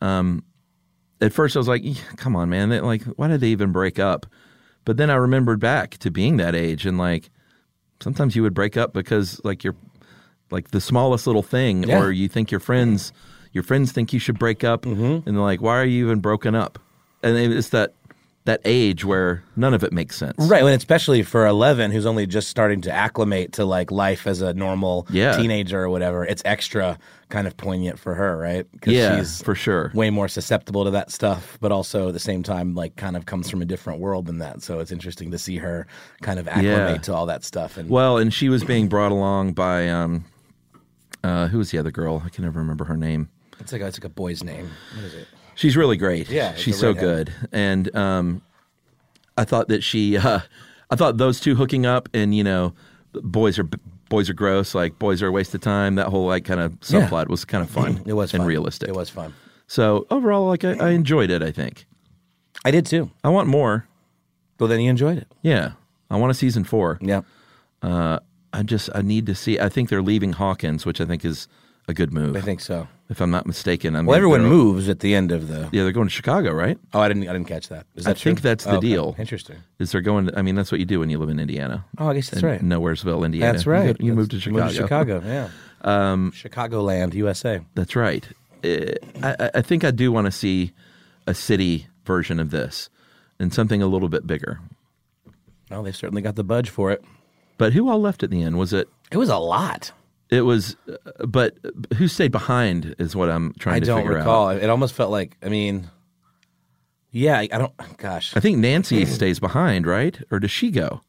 Um, 0.00 0.44
at 1.20 1.32
first, 1.32 1.56
I 1.56 1.58
was 1.58 1.68
like, 1.68 1.82
"Come 2.16 2.36
on, 2.36 2.48
man! 2.50 2.68
They, 2.68 2.80
like, 2.80 3.02
why 3.04 3.28
did 3.28 3.40
they 3.40 3.48
even 3.48 3.72
break 3.72 3.98
up?" 3.98 4.26
But 4.84 4.96
then 4.96 5.10
I 5.10 5.14
remembered 5.16 5.60
back 5.60 5.98
to 5.98 6.10
being 6.10 6.36
that 6.38 6.54
age, 6.54 6.86
and 6.86 6.96
like, 6.98 7.30
sometimes 8.00 8.36
you 8.36 8.42
would 8.42 8.54
break 8.54 8.76
up 8.76 8.92
because 8.92 9.40
like 9.44 9.64
you're 9.64 9.76
like 10.50 10.70
the 10.70 10.80
smallest 10.80 11.26
little 11.26 11.42
thing, 11.42 11.82
Yeah. 11.84 12.00
or 12.02 12.12
you 12.12 12.28
think 12.28 12.50
your 12.50 12.60
friends 12.60 13.12
your 13.52 13.64
friends 13.64 13.92
think 13.92 14.12
you 14.12 14.18
should 14.18 14.38
break 14.38 14.62
up, 14.62 14.84
and 14.86 15.24
they're 15.24 15.34
like, 15.34 15.60
"Why 15.60 15.78
are 15.78 15.84
you 15.84 16.04
even 16.06 16.20
broken 16.20 16.54
up?" 16.54 16.78
And 17.22 17.36
it's 17.36 17.70
that 17.70 17.94
that 18.48 18.60
age 18.64 19.04
where 19.04 19.42
none 19.56 19.72
of 19.74 19.82
it 19.84 19.92
makes 19.92 20.16
sense. 20.16 20.34
Right, 20.38 20.62
and 20.62 20.70
especially 20.74 21.22
for 21.22 21.46
Eleven, 21.46 21.90
who's 21.90 22.04
only 22.06 22.26
just 22.26 22.48
starting 22.48 22.80
to 22.82 22.90
acclimate 22.92 23.52
to 23.52 23.64
like 23.64 23.90
life 23.90 24.26
as 24.26 24.42
a 24.42 24.52
normal 24.52 25.06
Yeah. 25.10 25.36
teenager 25.36 25.80
or 25.82 25.88
whatever, 25.88 26.24
it's 26.24 26.42
extra 26.44 26.98
kind 27.28 27.46
of 27.46 27.56
poignant 27.56 27.98
for 27.98 28.14
her, 28.14 28.36
right? 28.38 28.66
Yeah, 28.86 29.18
she's 29.18 29.42
for 29.42 29.54
sure. 29.54 29.90
way 29.94 30.10
more 30.10 30.28
susceptible 30.28 30.84
to 30.84 30.90
that 30.92 31.10
stuff, 31.12 31.58
but 31.60 31.70
also 31.72 32.08
at 32.08 32.14
the 32.14 32.18
same 32.20 32.42
time, 32.42 32.74
like 32.74 32.96
kind 32.96 33.16
of 33.16 33.26
comes 33.26 33.48
from 33.50 33.60
a 33.62 33.66
different 33.66 34.00
world 34.00 34.26
than 34.26 34.38
that. 34.38 34.62
So 34.62 34.80
it's 34.80 34.90
interesting 34.92 35.30
to 35.32 35.38
see 35.38 35.58
her 35.58 35.86
kind 36.22 36.38
of 36.38 36.48
acclimate 36.48 36.96
Yeah. 36.96 36.96
to 37.02 37.14
all 37.14 37.26
that 37.26 37.44
stuff. 37.44 37.76
And 37.76 37.88
Well, 37.90 38.16
and 38.18 38.32
she 38.32 38.48
was 38.48 38.64
being 38.64 38.88
brought 38.88 39.12
along 39.12 39.52
by 39.52 39.88
um, 39.90 40.24
uh, 41.22 41.48
who 41.48 41.58
was 41.58 41.70
the 41.70 41.78
other 41.78 41.90
girl? 41.90 42.22
I 42.24 42.30
can 42.30 42.44
never 42.44 42.58
remember 42.60 42.84
her 42.84 42.96
name. 42.96 43.28
it's 43.60 43.72
like 43.72 43.82
a, 43.82 43.86
it's 43.86 43.98
like 43.98 44.04
a 44.04 44.08
boy's 44.08 44.42
name. 44.42 44.70
What 44.94 45.04
is 45.04 45.14
it? 45.14 45.28
She's 45.58 45.76
really 45.76 45.96
great. 45.96 46.30
Yeah, 46.30 46.54
she's 46.54 46.78
so 46.78 46.94
good. 46.94 47.32
And 47.52 47.94
um, 47.96 48.42
I 49.36 49.44
thought 49.44 49.66
that 49.68 49.82
she, 49.82 50.16
uh, 50.16 50.38
I 50.88 50.94
thought 50.96 51.16
those 51.18 51.40
two 51.40 51.56
hooking 51.56 51.84
up, 51.84 52.08
and 52.14 52.32
you 52.32 52.44
know, 52.44 52.74
boys 53.12 53.58
are 53.58 53.68
boys 54.08 54.30
are 54.30 54.34
gross, 54.34 54.72
like 54.74 54.98
boys 55.00 55.20
are 55.20 55.26
a 55.26 55.32
waste 55.32 55.52
of 55.56 55.60
time. 55.60 55.96
That 55.96 56.06
whole 56.06 56.26
like 56.26 56.44
kind 56.44 56.60
of 56.60 56.72
Yeah. 56.88 57.08
subplot 57.08 57.26
was 57.28 57.44
kind 57.44 57.64
of 57.64 57.70
fun. 57.78 58.02
It 58.06 58.12
was 58.12 58.32
and 58.32 58.42
fun. 58.42 58.46
realistic. 58.46 58.88
It 58.88 58.94
was 58.94 59.10
fun. 59.10 59.34
So 59.66 60.06
overall, 60.10 60.46
like 60.46 60.64
I, 60.64 60.74
I 60.74 60.90
enjoyed 60.90 61.30
it. 61.30 61.42
I 61.42 61.50
think 61.50 61.86
I 62.64 62.70
did 62.70 62.86
too. 62.86 63.10
I 63.24 63.28
want 63.28 63.48
more. 63.48 63.86
Well, 64.60 64.68
then 64.68 64.80
you 64.80 64.90
enjoyed 64.90 65.18
it. 65.18 65.26
Yeah, 65.42 65.72
I 66.08 66.16
want 66.16 66.30
a 66.30 66.34
season 66.34 66.62
four. 66.64 66.98
Yeah. 67.02 67.22
Uh, 67.82 68.20
I 68.52 68.62
just 68.62 68.90
I 68.94 69.02
need 69.02 69.26
to 69.26 69.34
see. 69.34 69.58
I 69.58 69.68
think 69.68 69.88
they're 69.88 70.02
leaving 70.02 70.34
Hawkins, 70.34 70.86
which 70.86 71.00
I 71.00 71.04
think 71.04 71.24
is 71.24 71.48
a 71.88 71.94
good 71.94 72.12
move. 72.12 72.36
I 72.36 72.40
think 72.40 72.60
so. 72.60 72.86
If 73.10 73.20
I'm 73.22 73.30
not 73.30 73.46
mistaken, 73.46 73.96
I 73.96 74.00
mean, 74.00 74.06
Well, 74.06 74.16
everyone 74.16 74.42
they're- 74.42 74.50
moves 74.50 74.88
at 74.90 75.00
the 75.00 75.14
end 75.14 75.32
of 75.32 75.48
the. 75.48 75.70
Yeah, 75.72 75.82
they're 75.84 75.92
going 75.92 76.06
to 76.08 76.12
Chicago, 76.12 76.52
right? 76.52 76.78
Oh, 76.92 77.00
I 77.00 77.08
didn't. 77.08 77.22
I 77.26 77.32
didn't 77.32 77.48
catch 77.48 77.68
that. 77.70 77.86
Is 77.96 78.04
that 78.04 78.18
true? 78.18 78.30
I 78.30 78.34
think 78.34 78.42
that's 78.42 78.64
the 78.64 78.72
Oh, 78.72 78.76
okay. 78.76 78.86
deal. 78.88 79.16
Interesting. 79.18 79.56
Is 79.78 79.92
they're 79.92 80.02
going? 80.02 80.26
To, 80.26 80.38
I 80.38 80.42
mean, 80.42 80.54
that's 80.54 80.70
what 80.70 80.78
you 80.78 80.84
do 80.84 81.00
when 81.00 81.08
you 81.10 81.18
live 81.18 81.30
in 81.30 81.40
Indiana. 81.40 81.84
Oh, 81.96 82.08
I 82.10 82.14
guess 82.14 82.28
that's 82.30 82.42
In 82.42 82.48
right. 82.48 82.60
Nowheresville, 82.62 83.24
Indiana. 83.24 83.52
That's 83.52 83.66
right. 83.66 83.96
You, 83.98 84.06
you 84.08 84.14
move 84.14 84.28
to 84.28 84.36
That's- 84.38 84.74
Chicago. 84.74 85.20
Chicago, 85.20 85.22
yeah. 85.26 85.48
Um, 85.80 86.32
Chicagoland, 86.32 87.14
USA. 87.14 87.60
That's 87.76 87.94
right. 87.96 88.28
Uh, 88.64 88.68
I, 89.22 89.36
I- 89.38 89.50
I 89.54 89.62
think 89.62 89.84
I 89.84 89.90
do 89.92 90.10
want 90.12 90.26
to 90.26 90.32
see 90.32 90.72
a 91.26 91.32
city 91.34 91.86
version 92.04 92.40
of 92.40 92.50
this 92.50 92.90
and 93.38 93.54
something 93.54 93.80
a 93.80 93.86
little 93.86 94.08
bit 94.08 94.26
bigger. 94.26 94.58
Well, 95.70 95.82
they've 95.84 95.94
certainly 95.96 96.20
got 96.22 96.34
the 96.36 96.44
budge 96.44 96.68
for 96.68 96.90
it. 96.90 97.04
But 97.58 97.72
who 97.74 97.88
all 97.88 98.00
left 98.00 98.22
at 98.22 98.30
the 98.30 98.42
end? 98.42 98.58
Was 98.58 98.72
it? 98.72 98.88
It 99.12 99.16
was 99.18 99.28
a 99.28 99.38
lot. 99.38 99.92
It 100.30 100.42
was, 100.42 100.76
uh, 100.88 101.26
but 101.26 101.56
who 101.96 102.06
stayed 102.08 102.32
behind 102.32 102.94
is 102.98 103.16
what 103.16 103.30
I'm 103.30 103.54
trying 103.58 103.76
I 103.76 103.80
to 103.80 103.86
don't 103.86 104.00
figure 104.02 104.16
recall. 104.18 104.48
out. 104.48 104.56
It 104.62 104.68
almost 104.68 104.94
felt 104.94 105.10
like. 105.10 105.36
I 105.42 105.48
mean, 105.48 105.88
yeah. 107.10 107.38
I 107.38 107.48
I 107.52 107.58
don't. 107.58 107.72
Gosh, 107.96 108.36
I 108.36 108.40
think 108.40 108.58
Nancy 108.58 109.04
stays 109.06 109.40
behind, 109.40 109.86
right? 109.86 110.18
Or 110.30 110.38
does 110.38 110.50
she 110.50 110.70
go? 110.70 111.00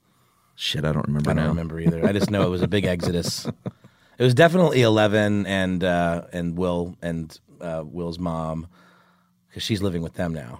Shit, 0.55 0.83
I 0.85 0.91
don't 0.91 1.07
remember 1.07 1.31
I 1.31 1.33
don't 1.33 1.43
now. 1.43 1.49
remember 1.49 1.79
either. 1.79 2.05
I 2.05 2.11
just 2.13 2.29
know 2.31 2.43
it 2.43 2.49
was 2.49 2.61
a 2.61 2.67
big 2.67 2.85
exodus. 2.85 3.45
It 3.45 4.23
was 4.23 4.33
definitely 4.33 4.81
Eleven 4.81 5.45
and 5.45 5.83
uh, 5.83 6.23
and 6.33 6.57
Will 6.57 6.97
and 7.01 7.37
uh, 7.61 7.83
Will's 7.85 8.19
mom 8.19 8.67
because 9.47 9.63
she's 9.63 9.81
living 9.81 10.01
with 10.01 10.13
them 10.15 10.33
now. 10.33 10.59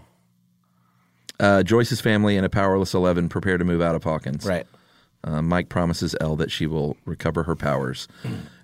Uh, 1.39 1.63
Joyce's 1.63 2.01
family 2.01 2.35
and 2.37 2.45
a 2.45 2.49
powerless 2.49 2.93
Eleven 2.93 3.29
prepare 3.29 3.57
to 3.57 3.63
move 3.65 3.81
out 3.81 3.95
of 3.95 4.03
Hawkins. 4.03 4.45
Right. 4.45 4.65
Uh, 5.23 5.41
Mike 5.41 5.69
promises 5.69 6.15
Elle 6.21 6.37
that 6.37 6.49
she 6.51 6.65
will 6.65 6.95
recover 7.05 7.43
her 7.43 7.55
powers, 7.55 8.07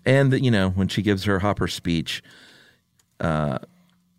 and 0.06 0.32
that 0.32 0.42
you 0.42 0.50
know 0.52 0.70
when 0.70 0.88
she 0.88 1.02
gives 1.02 1.24
her 1.26 1.40
Hopper 1.40 1.68
speech, 1.68 2.24
uh, 3.20 3.58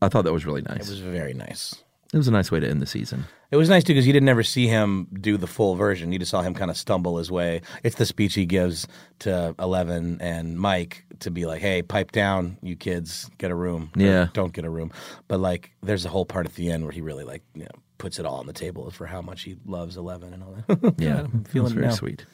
I 0.02 0.08
thought 0.08 0.22
that 0.24 0.32
was 0.32 0.46
really 0.46 0.62
nice. 0.62 0.88
It 0.88 0.90
was 0.90 1.00
very 1.00 1.34
nice. 1.34 1.74
It 2.12 2.16
was 2.18 2.28
a 2.28 2.32
nice 2.32 2.50
way 2.52 2.60
to 2.60 2.68
end 2.68 2.80
the 2.80 2.86
season. 2.86 3.24
It 3.50 3.56
was 3.56 3.68
nice 3.68 3.84
too 3.84 3.92
because 3.92 4.06
you 4.06 4.12
didn't 4.12 4.28
ever 4.28 4.42
see 4.42 4.66
him 4.66 5.06
do 5.20 5.36
the 5.36 5.46
full 5.46 5.74
version. 5.76 6.12
You 6.12 6.18
just 6.18 6.30
saw 6.30 6.42
him 6.42 6.54
kind 6.54 6.70
of 6.70 6.76
stumble 6.76 7.16
his 7.18 7.30
way. 7.30 7.62
It's 7.82 7.96
the 7.96 8.06
speech 8.06 8.34
he 8.34 8.44
gives 8.46 8.86
to 9.20 9.54
Eleven 9.58 10.18
and 10.20 10.58
Mike 10.58 11.04
to 11.20 11.30
be 11.30 11.46
like, 11.46 11.60
"Hey, 11.62 11.82
pipe 11.82 12.12
down, 12.12 12.58
you 12.62 12.76
kids, 12.76 13.30
get 13.38 13.50
a 13.50 13.54
room. 13.54 13.90
Or 13.96 14.02
Yeah. 14.02 14.28
don't 14.34 14.52
get 14.52 14.64
a 14.64 14.70
room." 14.70 14.92
But 15.28 15.40
like, 15.40 15.72
there's 15.82 16.04
a 16.04 16.08
whole 16.08 16.24
part 16.26 16.46
at 16.46 16.54
the 16.54 16.70
end 16.70 16.84
where 16.84 16.92
he 16.92 17.00
really 17.00 17.24
like 17.24 17.42
you 17.54 17.62
know 17.64 17.70
puts 17.98 18.18
it 18.18 18.26
all 18.26 18.36
on 18.36 18.46
the 18.46 18.52
table 18.52 18.90
for 18.90 19.06
how 19.06 19.22
much 19.22 19.42
he 19.42 19.56
loves 19.66 19.96
Eleven 19.96 20.32
and 20.34 20.42
all 20.42 20.56
that. 20.68 20.94
Yeah, 20.98 21.20
I'm 21.20 21.44
feeling 21.44 21.72
very 21.74 21.86
now. 21.86 21.92
sweet. 21.92 22.26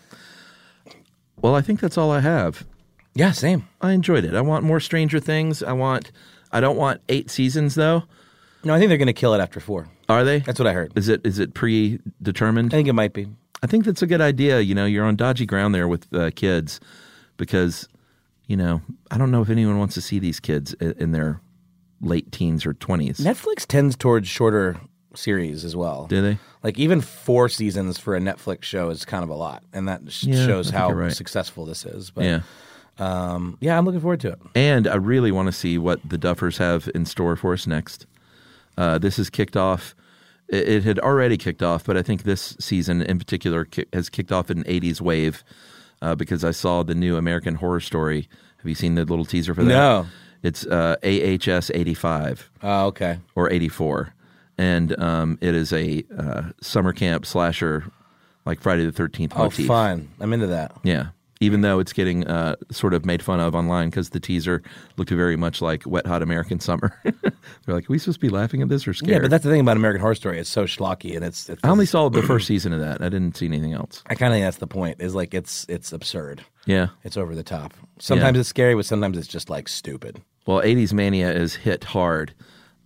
Well, 1.40 1.54
I 1.54 1.60
think 1.60 1.80
that's 1.80 1.98
all 1.98 2.10
I 2.10 2.20
have. 2.20 2.64
Yeah, 3.14 3.32
same. 3.32 3.68
I 3.80 3.92
enjoyed 3.92 4.24
it. 4.24 4.34
I 4.34 4.40
want 4.40 4.64
more 4.64 4.80
Stranger 4.80 5.20
Things. 5.20 5.62
I 5.62 5.72
want. 5.72 6.12
I 6.50 6.60
don't 6.60 6.76
want 6.76 7.00
eight 7.08 7.30
seasons 7.30 7.74
though. 7.74 8.04
No, 8.64 8.74
I 8.74 8.78
think 8.78 8.88
they're 8.90 8.98
going 8.98 9.06
to 9.06 9.12
kill 9.12 9.34
it 9.34 9.40
after 9.40 9.58
four. 9.58 9.88
Are 10.08 10.24
they? 10.24 10.38
That's 10.40 10.58
what 10.58 10.66
I 10.68 10.72
heard. 10.72 10.92
Is 10.96 11.08
it 11.08 11.20
is 11.26 11.38
it 11.38 11.54
predetermined? 11.54 12.72
I 12.72 12.76
think 12.76 12.88
it 12.88 12.92
might 12.92 13.12
be. 13.12 13.28
I 13.62 13.66
think 13.66 13.84
that's 13.84 14.02
a 14.02 14.06
good 14.06 14.20
idea. 14.20 14.60
You 14.60 14.74
know, 14.74 14.84
you're 14.84 15.04
on 15.04 15.16
dodgy 15.16 15.46
ground 15.46 15.74
there 15.74 15.86
with 15.88 16.12
uh, 16.12 16.30
kids 16.34 16.80
because, 17.36 17.88
you 18.46 18.56
know, 18.56 18.82
I 19.10 19.18
don't 19.18 19.30
know 19.30 19.40
if 19.42 19.50
anyone 19.50 19.78
wants 19.78 19.94
to 19.94 20.00
see 20.00 20.18
these 20.18 20.40
kids 20.40 20.74
in, 20.74 20.92
in 20.98 21.12
their 21.12 21.40
late 22.00 22.32
teens 22.32 22.66
or 22.66 22.74
20s. 22.74 23.20
Netflix 23.20 23.64
tends 23.66 23.96
towards 23.96 24.26
shorter 24.28 24.80
series 25.14 25.64
as 25.64 25.74
well. 25.76 26.06
Do 26.06 26.22
they? 26.22 26.38
Like 26.62 26.78
even 26.78 27.00
four 27.00 27.48
seasons 27.48 27.98
for 27.98 28.14
a 28.16 28.20
Netflix 28.20 28.62
show 28.64 28.90
is 28.90 29.04
kind 29.04 29.24
of 29.24 29.30
a 29.30 29.34
lot, 29.34 29.62
and 29.72 29.88
that 29.88 30.00
sh- 30.10 30.24
Yeah, 30.24 30.46
shows 30.46 30.70
how 30.70 30.90
right. 30.92 31.12
successful 31.12 31.64
this 31.66 31.84
is. 31.84 32.10
But 32.10 32.24
Yeah. 32.24 32.40
um, 32.98 33.56
yeah, 33.60 33.76
I'm 33.78 33.84
looking 33.84 34.00
forward 34.00 34.20
to 34.20 34.28
it. 34.32 34.38
And 34.54 34.86
I 34.86 34.94
really 34.96 35.32
want 35.32 35.46
to 35.46 35.52
see 35.52 35.78
what 35.78 36.00
the 36.08 36.18
Duffers 36.18 36.58
have 36.58 36.88
in 36.94 37.04
store 37.06 37.36
for 37.36 37.52
us 37.52 37.66
next. 37.66 38.06
Uh, 38.76 38.98
this 38.98 39.16
has 39.16 39.28
kicked 39.30 39.56
off. 39.56 39.94
It, 40.48 40.68
it 40.68 40.84
had 40.84 40.98
already 41.00 41.36
kicked 41.36 41.62
off, 41.62 41.84
but 41.84 41.96
I 41.96 42.02
think 42.02 42.22
this 42.22 42.56
season 42.60 43.02
in 43.02 43.18
particular 43.18 43.64
ki- 43.64 43.86
has 43.92 44.08
kicked 44.08 44.32
off 44.32 44.50
an 44.50 44.64
'80s 44.64 45.00
wave 45.00 45.42
uh, 46.00 46.14
because 46.14 46.44
I 46.44 46.50
saw 46.52 46.82
the 46.82 46.94
new 46.94 47.16
American 47.16 47.56
Horror 47.56 47.80
Story. 47.80 48.28
Have 48.58 48.68
you 48.68 48.74
seen 48.74 48.94
the 48.94 49.04
little 49.04 49.24
teaser 49.24 49.54
for 49.54 49.64
that? 49.64 49.68
No. 49.68 50.06
It's 50.44 50.66
uh, 50.66 50.96
AHS 51.04 51.70
85. 51.72 52.50
Oh, 52.64 52.86
okay. 52.86 53.18
Or 53.36 53.48
84, 53.50 54.12
and 54.62 54.98
um, 55.00 55.38
it 55.40 55.54
is 55.56 55.72
a 55.72 56.04
uh, 56.16 56.42
summer 56.60 56.92
camp 56.92 57.26
slasher, 57.26 57.84
like 58.46 58.60
Friday 58.60 58.84
the 58.88 58.92
13th. 58.92 59.32
Oh, 59.34 59.44
motif. 59.44 59.66
fun! 59.66 60.08
I'm 60.20 60.32
into 60.32 60.46
that. 60.48 60.72
Yeah. 60.84 61.08
Even 61.40 61.62
though 61.62 61.80
it's 61.80 61.92
getting 61.92 62.24
uh, 62.28 62.54
sort 62.70 62.94
of 62.94 63.04
made 63.04 63.20
fun 63.20 63.40
of 63.40 63.52
online 63.56 63.90
because 63.90 64.10
the 64.10 64.20
teaser 64.20 64.62
looked 64.96 65.10
very 65.10 65.34
much 65.34 65.60
like 65.60 65.82
Wet 65.84 66.06
Hot 66.06 66.22
American 66.22 66.60
Summer. 66.60 66.96
They're 67.04 67.74
like, 67.74 67.90
are 67.90 67.92
we 67.92 67.98
supposed 67.98 68.20
to 68.20 68.26
be 68.26 68.28
laughing 68.28 68.62
at 68.62 68.68
this 68.68 68.86
or 68.86 68.94
scared? 68.94 69.10
Yeah, 69.10 69.18
but 69.18 69.30
that's 69.32 69.42
the 69.42 69.50
thing 69.50 69.60
about 69.60 69.76
American 69.76 70.00
Horror 70.00 70.14
Story. 70.14 70.38
It's 70.38 70.48
so 70.48 70.66
schlocky, 70.66 71.16
and 71.16 71.24
it's. 71.24 71.48
it's 71.48 71.60
I 71.64 71.68
only 71.68 71.86
saw 71.86 72.08
the 72.08 72.22
first 72.22 72.46
season 72.46 72.72
of 72.72 72.78
that. 72.78 73.02
I 73.02 73.08
didn't 73.08 73.36
see 73.36 73.46
anything 73.46 73.72
else. 73.72 74.04
I 74.06 74.14
kind 74.14 74.32
of 74.32 74.36
think 74.36 74.44
that's 74.46 74.58
the 74.58 74.68
point. 74.68 75.00
Is 75.00 75.16
like 75.16 75.34
it's 75.34 75.66
it's 75.68 75.92
absurd. 75.92 76.44
Yeah. 76.64 76.88
It's 77.02 77.16
over 77.16 77.34
the 77.34 77.42
top. 77.42 77.74
Sometimes 77.98 78.36
Yeah. 78.36 78.40
it's 78.40 78.48
scary, 78.48 78.76
but 78.76 78.86
sometimes 78.86 79.18
it's 79.18 79.26
just 79.26 79.50
like 79.50 79.66
stupid. 79.68 80.22
Well, 80.46 80.60
80s 80.60 80.92
Mania 80.92 81.32
is 81.32 81.56
hit 81.56 81.82
hard. 81.82 82.34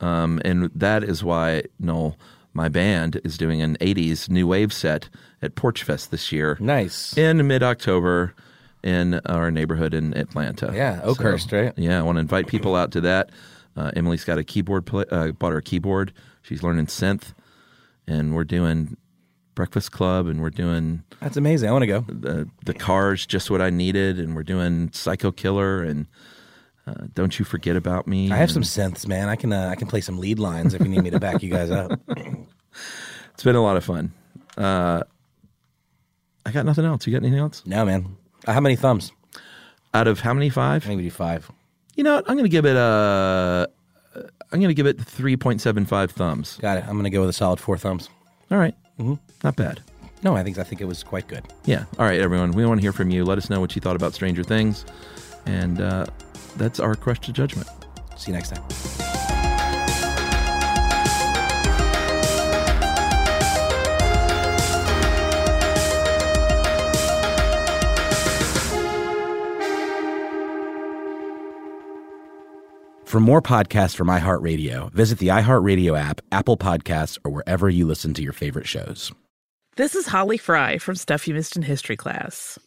Um, 0.00 0.40
and 0.44 0.70
that 0.74 1.02
is 1.02 1.24
why, 1.24 1.64
Noel, 1.78 2.16
my 2.52 2.68
band 2.68 3.20
is 3.24 3.36
doing 3.38 3.62
an 3.62 3.76
80s 3.80 4.28
New 4.28 4.46
Wave 4.46 4.72
set 4.72 5.08
at 5.42 5.54
Porch 5.54 5.82
Fest 5.82 6.10
this 6.10 6.32
year. 6.32 6.56
Nice. 6.60 7.16
In 7.16 7.46
mid 7.46 7.62
October 7.62 8.34
in 8.82 9.14
our 9.26 9.50
neighborhood 9.50 9.94
in 9.94 10.16
Atlanta. 10.16 10.72
Yeah, 10.74 11.00
Oakhurst, 11.02 11.50
right? 11.52 11.72
Yeah, 11.76 11.98
I 11.98 12.02
want 12.02 12.16
to 12.16 12.20
invite 12.20 12.46
people 12.46 12.76
out 12.76 12.92
to 12.92 13.00
that. 13.02 13.30
Uh, 13.76 13.90
Emily's 13.96 14.24
got 14.24 14.38
a 14.38 14.44
keyboard, 14.44 14.86
play, 14.86 15.04
uh, 15.10 15.32
bought 15.32 15.52
her 15.52 15.58
a 15.58 15.62
keyboard. 15.62 16.12
She's 16.42 16.62
learning 16.62 16.86
synth. 16.86 17.34
And 18.06 18.34
we're 18.34 18.44
doing 18.44 18.96
Breakfast 19.56 19.90
Club 19.90 20.26
and 20.28 20.40
we're 20.40 20.50
doing 20.50 21.02
That's 21.20 21.36
amazing. 21.36 21.68
I 21.68 21.72
want 21.72 21.82
to 21.82 21.86
go. 21.86 22.04
the 22.08 22.48
the 22.64 22.74
cars 22.74 23.26
just 23.26 23.50
what 23.50 23.60
I 23.60 23.70
needed, 23.70 24.20
and 24.20 24.36
we're 24.36 24.44
doing 24.44 24.92
Psycho 24.92 25.32
Killer 25.32 25.82
and 25.82 26.06
uh, 26.86 26.94
Don't 27.14 27.38
You 27.38 27.44
Forget 27.44 27.76
About 27.76 28.06
Me. 28.06 28.30
I 28.30 28.36
have 28.36 28.50
some 28.50 28.62
synths, 28.62 29.06
man. 29.06 29.28
I 29.28 29.36
can 29.36 29.52
uh, 29.52 29.68
I 29.68 29.74
can 29.74 29.88
play 29.88 30.00
some 30.00 30.18
lead 30.18 30.38
lines 30.38 30.74
if 30.74 30.80
you 30.80 30.88
need 30.88 31.02
me 31.02 31.10
to 31.10 31.20
back 31.20 31.42
you 31.42 31.50
guys 31.50 31.70
up. 31.70 31.98
It's 33.36 33.44
been 33.44 33.54
a 33.54 33.62
lot 33.62 33.76
of 33.76 33.84
fun. 33.84 34.12
Uh, 34.56 35.02
I 36.46 36.52
got 36.52 36.64
nothing 36.64 36.86
else. 36.86 37.06
You 37.06 37.12
got 37.12 37.18
anything 37.22 37.38
else? 37.38 37.62
No, 37.66 37.84
man. 37.84 38.16
Uh, 38.46 38.54
how 38.54 38.60
many 38.60 38.76
thumbs? 38.76 39.12
Out 39.92 40.08
of 40.08 40.20
how 40.20 40.32
many? 40.32 40.48
Five. 40.48 40.84
I 40.84 40.86
think 40.86 40.96
we 40.96 41.02
do 41.04 41.10
five. 41.10 41.50
You 41.96 42.04
know 42.04 42.14
what? 42.14 42.24
I'm 42.30 42.36
going 42.36 42.46
to 42.46 42.50
give 42.50 42.64
it 42.64 42.76
a. 42.76 43.68
I'm 44.14 44.60
going 44.60 44.68
to 44.68 44.74
give 44.74 44.86
it 44.86 44.96
3.75 44.96 46.12
thumbs. 46.12 46.56
Got 46.62 46.78
it. 46.78 46.84
I'm 46.84 46.92
going 46.92 47.04
to 47.04 47.10
go 47.10 47.20
with 47.20 47.28
a 47.28 47.34
solid 47.34 47.60
four 47.60 47.76
thumbs. 47.76 48.08
All 48.50 48.56
right. 48.56 48.74
Mm-hmm. 48.98 49.14
Not 49.44 49.56
bad. 49.56 49.82
No, 50.22 50.34
I 50.34 50.42
think 50.42 50.56
I 50.56 50.62
think 50.62 50.80
it 50.80 50.86
was 50.86 51.02
quite 51.02 51.28
good. 51.28 51.44
Yeah. 51.66 51.84
All 51.98 52.06
right, 52.06 52.18
everyone. 52.18 52.52
We 52.52 52.64
want 52.64 52.78
to 52.78 52.82
hear 52.82 52.92
from 52.92 53.10
you. 53.10 53.26
Let 53.26 53.36
us 53.36 53.50
know 53.50 53.60
what 53.60 53.76
you 53.76 53.82
thought 53.82 53.96
about 53.96 54.14
Stranger 54.14 54.42
Things, 54.42 54.86
and 55.44 55.78
uh, 55.78 56.06
that's 56.56 56.80
our 56.80 56.94
crush 56.94 57.20
to 57.20 57.32
judgment. 57.32 57.68
See 58.16 58.30
you 58.30 58.36
next 58.36 58.54
time. 58.54 58.62
For 73.06 73.20
more 73.20 73.40
podcasts 73.40 73.96
from 73.96 74.08
iHeartRadio, 74.08 74.92
visit 74.92 75.18
the 75.20 75.28
iHeartRadio 75.28 75.98
app, 75.98 76.20
Apple 76.32 76.56
Podcasts, 76.58 77.18
or 77.24 77.30
wherever 77.30 77.70
you 77.70 77.86
listen 77.86 78.12
to 78.14 78.22
your 78.22 78.34
favorite 78.34 78.66
shows. 78.66 79.12
This 79.76 79.94
is 79.94 80.06
Holly 80.06 80.36
Fry 80.36 80.76
from 80.78 80.96
Stuff 80.96 81.28
You 81.28 81.34
Missed 81.34 81.56
in 81.56 81.62
History 81.62 81.96
class. 81.96 82.58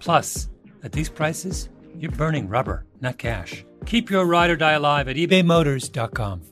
Plus, 0.00 0.48
at 0.82 0.92
these 0.92 1.08
prices, 1.08 1.68
you're 1.98 2.10
burning 2.12 2.48
rubber, 2.48 2.84
not 3.00 3.18
cash. 3.18 3.64
Keep 3.86 4.10
your 4.10 4.26
ride 4.26 4.50
or 4.50 4.56
die 4.56 4.72
alive 4.72 5.08
at 5.08 5.16
ebaymotors.com. 5.16 6.42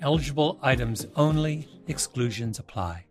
Eligible 0.00 0.58
items 0.62 1.06
only, 1.16 1.68
exclusions 1.86 2.58
apply. 2.58 3.04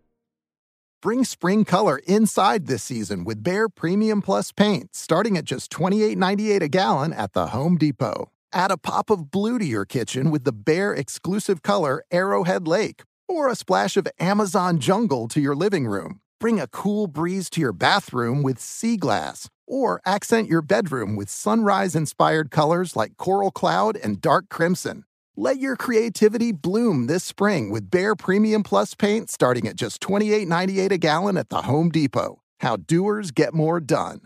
Bring 0.99 1.23
spring 1.23 1.63
color 1.63 1.99
inside 2.07 2.65
this 2.65 2.81
season 2.83 3.23
with 3.23 3.43
Behr 3.43 3.67
Premium 3.73 4.19
Plus 4.19 4.51
paint, 4.51 4.95
starting 4.95 5.37
at 5.37 5.45
just 5.45 5.71
$28.98 5.71 6.61
a 6.61 6.67
gallon 6.67 7.13
at 7.13 7.33
the 7.33 7.47
Home 7.47 7.77
Depot. 7.77 8.31
Add 8.51 8.71
a 8.71 8.77
pop 8.77 9.11
of 9.11 9.29
blue 9.29 9.59
to 9.59 9.65
your 9.65 9.85
kitchen 9.85 10.31
with 10.31 10.43
the 10.43 10.53
Behr 10.53 10.97
exclusive 10.97 11.61
color 11.61 12.03
Arrowhead 12.11 12.67
Lake, 12.67 13.03
or 13.27 13.47
a 13.47 13.55
splash 13.55 13.95
of 13.95 14.07
Amazon 14.19 14.79
Jungle 14.79 15.27
to 15.27 15.39
your 15.39 15.55
living 15.55 15.85
room. 15.85 16.19
Bring 16.39 16.59
a 16.59 16.67
cool 16.67 17.07
breeze 17.07 17.49
to 17.49 17.61
your 17.61 17.73
bathroom 17.73 18.43
with 18.43 18.59
Sea 18.59 18.95
Glass, 18.95 19.49
or 19.65 19.99
accent 20.05 20.47
your 20.47 20.61
bedroom 20.61 21.15
with 21.15 21.29
sunrise 21.29 21.95
inspired 21.95 22.51
colors 22.51 22.95
like 22.95 23.17
Coral 23.17 23.49
Cloud 23.49 23.97
and 23.97 24.21
Dark 24.21 24.47
Crimson. 24.47 25.03
Let 25.35 25.57
your 25.57 25.75
creativity 25.75 26.51
bloom 26.51 27.07
this 27.07 27.23
spring 27.23 27.71
with 27.71 27.89
Behr 27.89 28.15
Premium 28.15 28.61
Plus 28.61 28.93
paint 28.93 29.31
starting 29.31 29.67
at 29.67 29.77
just 29.77 29.99
$28.98 29.99 30.91
a 30.91 30.97
gallon 30.99 31.37
at 31.37 31.49
the 31.49 31.63
Home 31.63 31.89
Depot. 31.89 32.43
How 32.59 32.77
doers 32.77 33.31
get 33.31 33.55
more 33.55 33.79
done. 33.79 34.21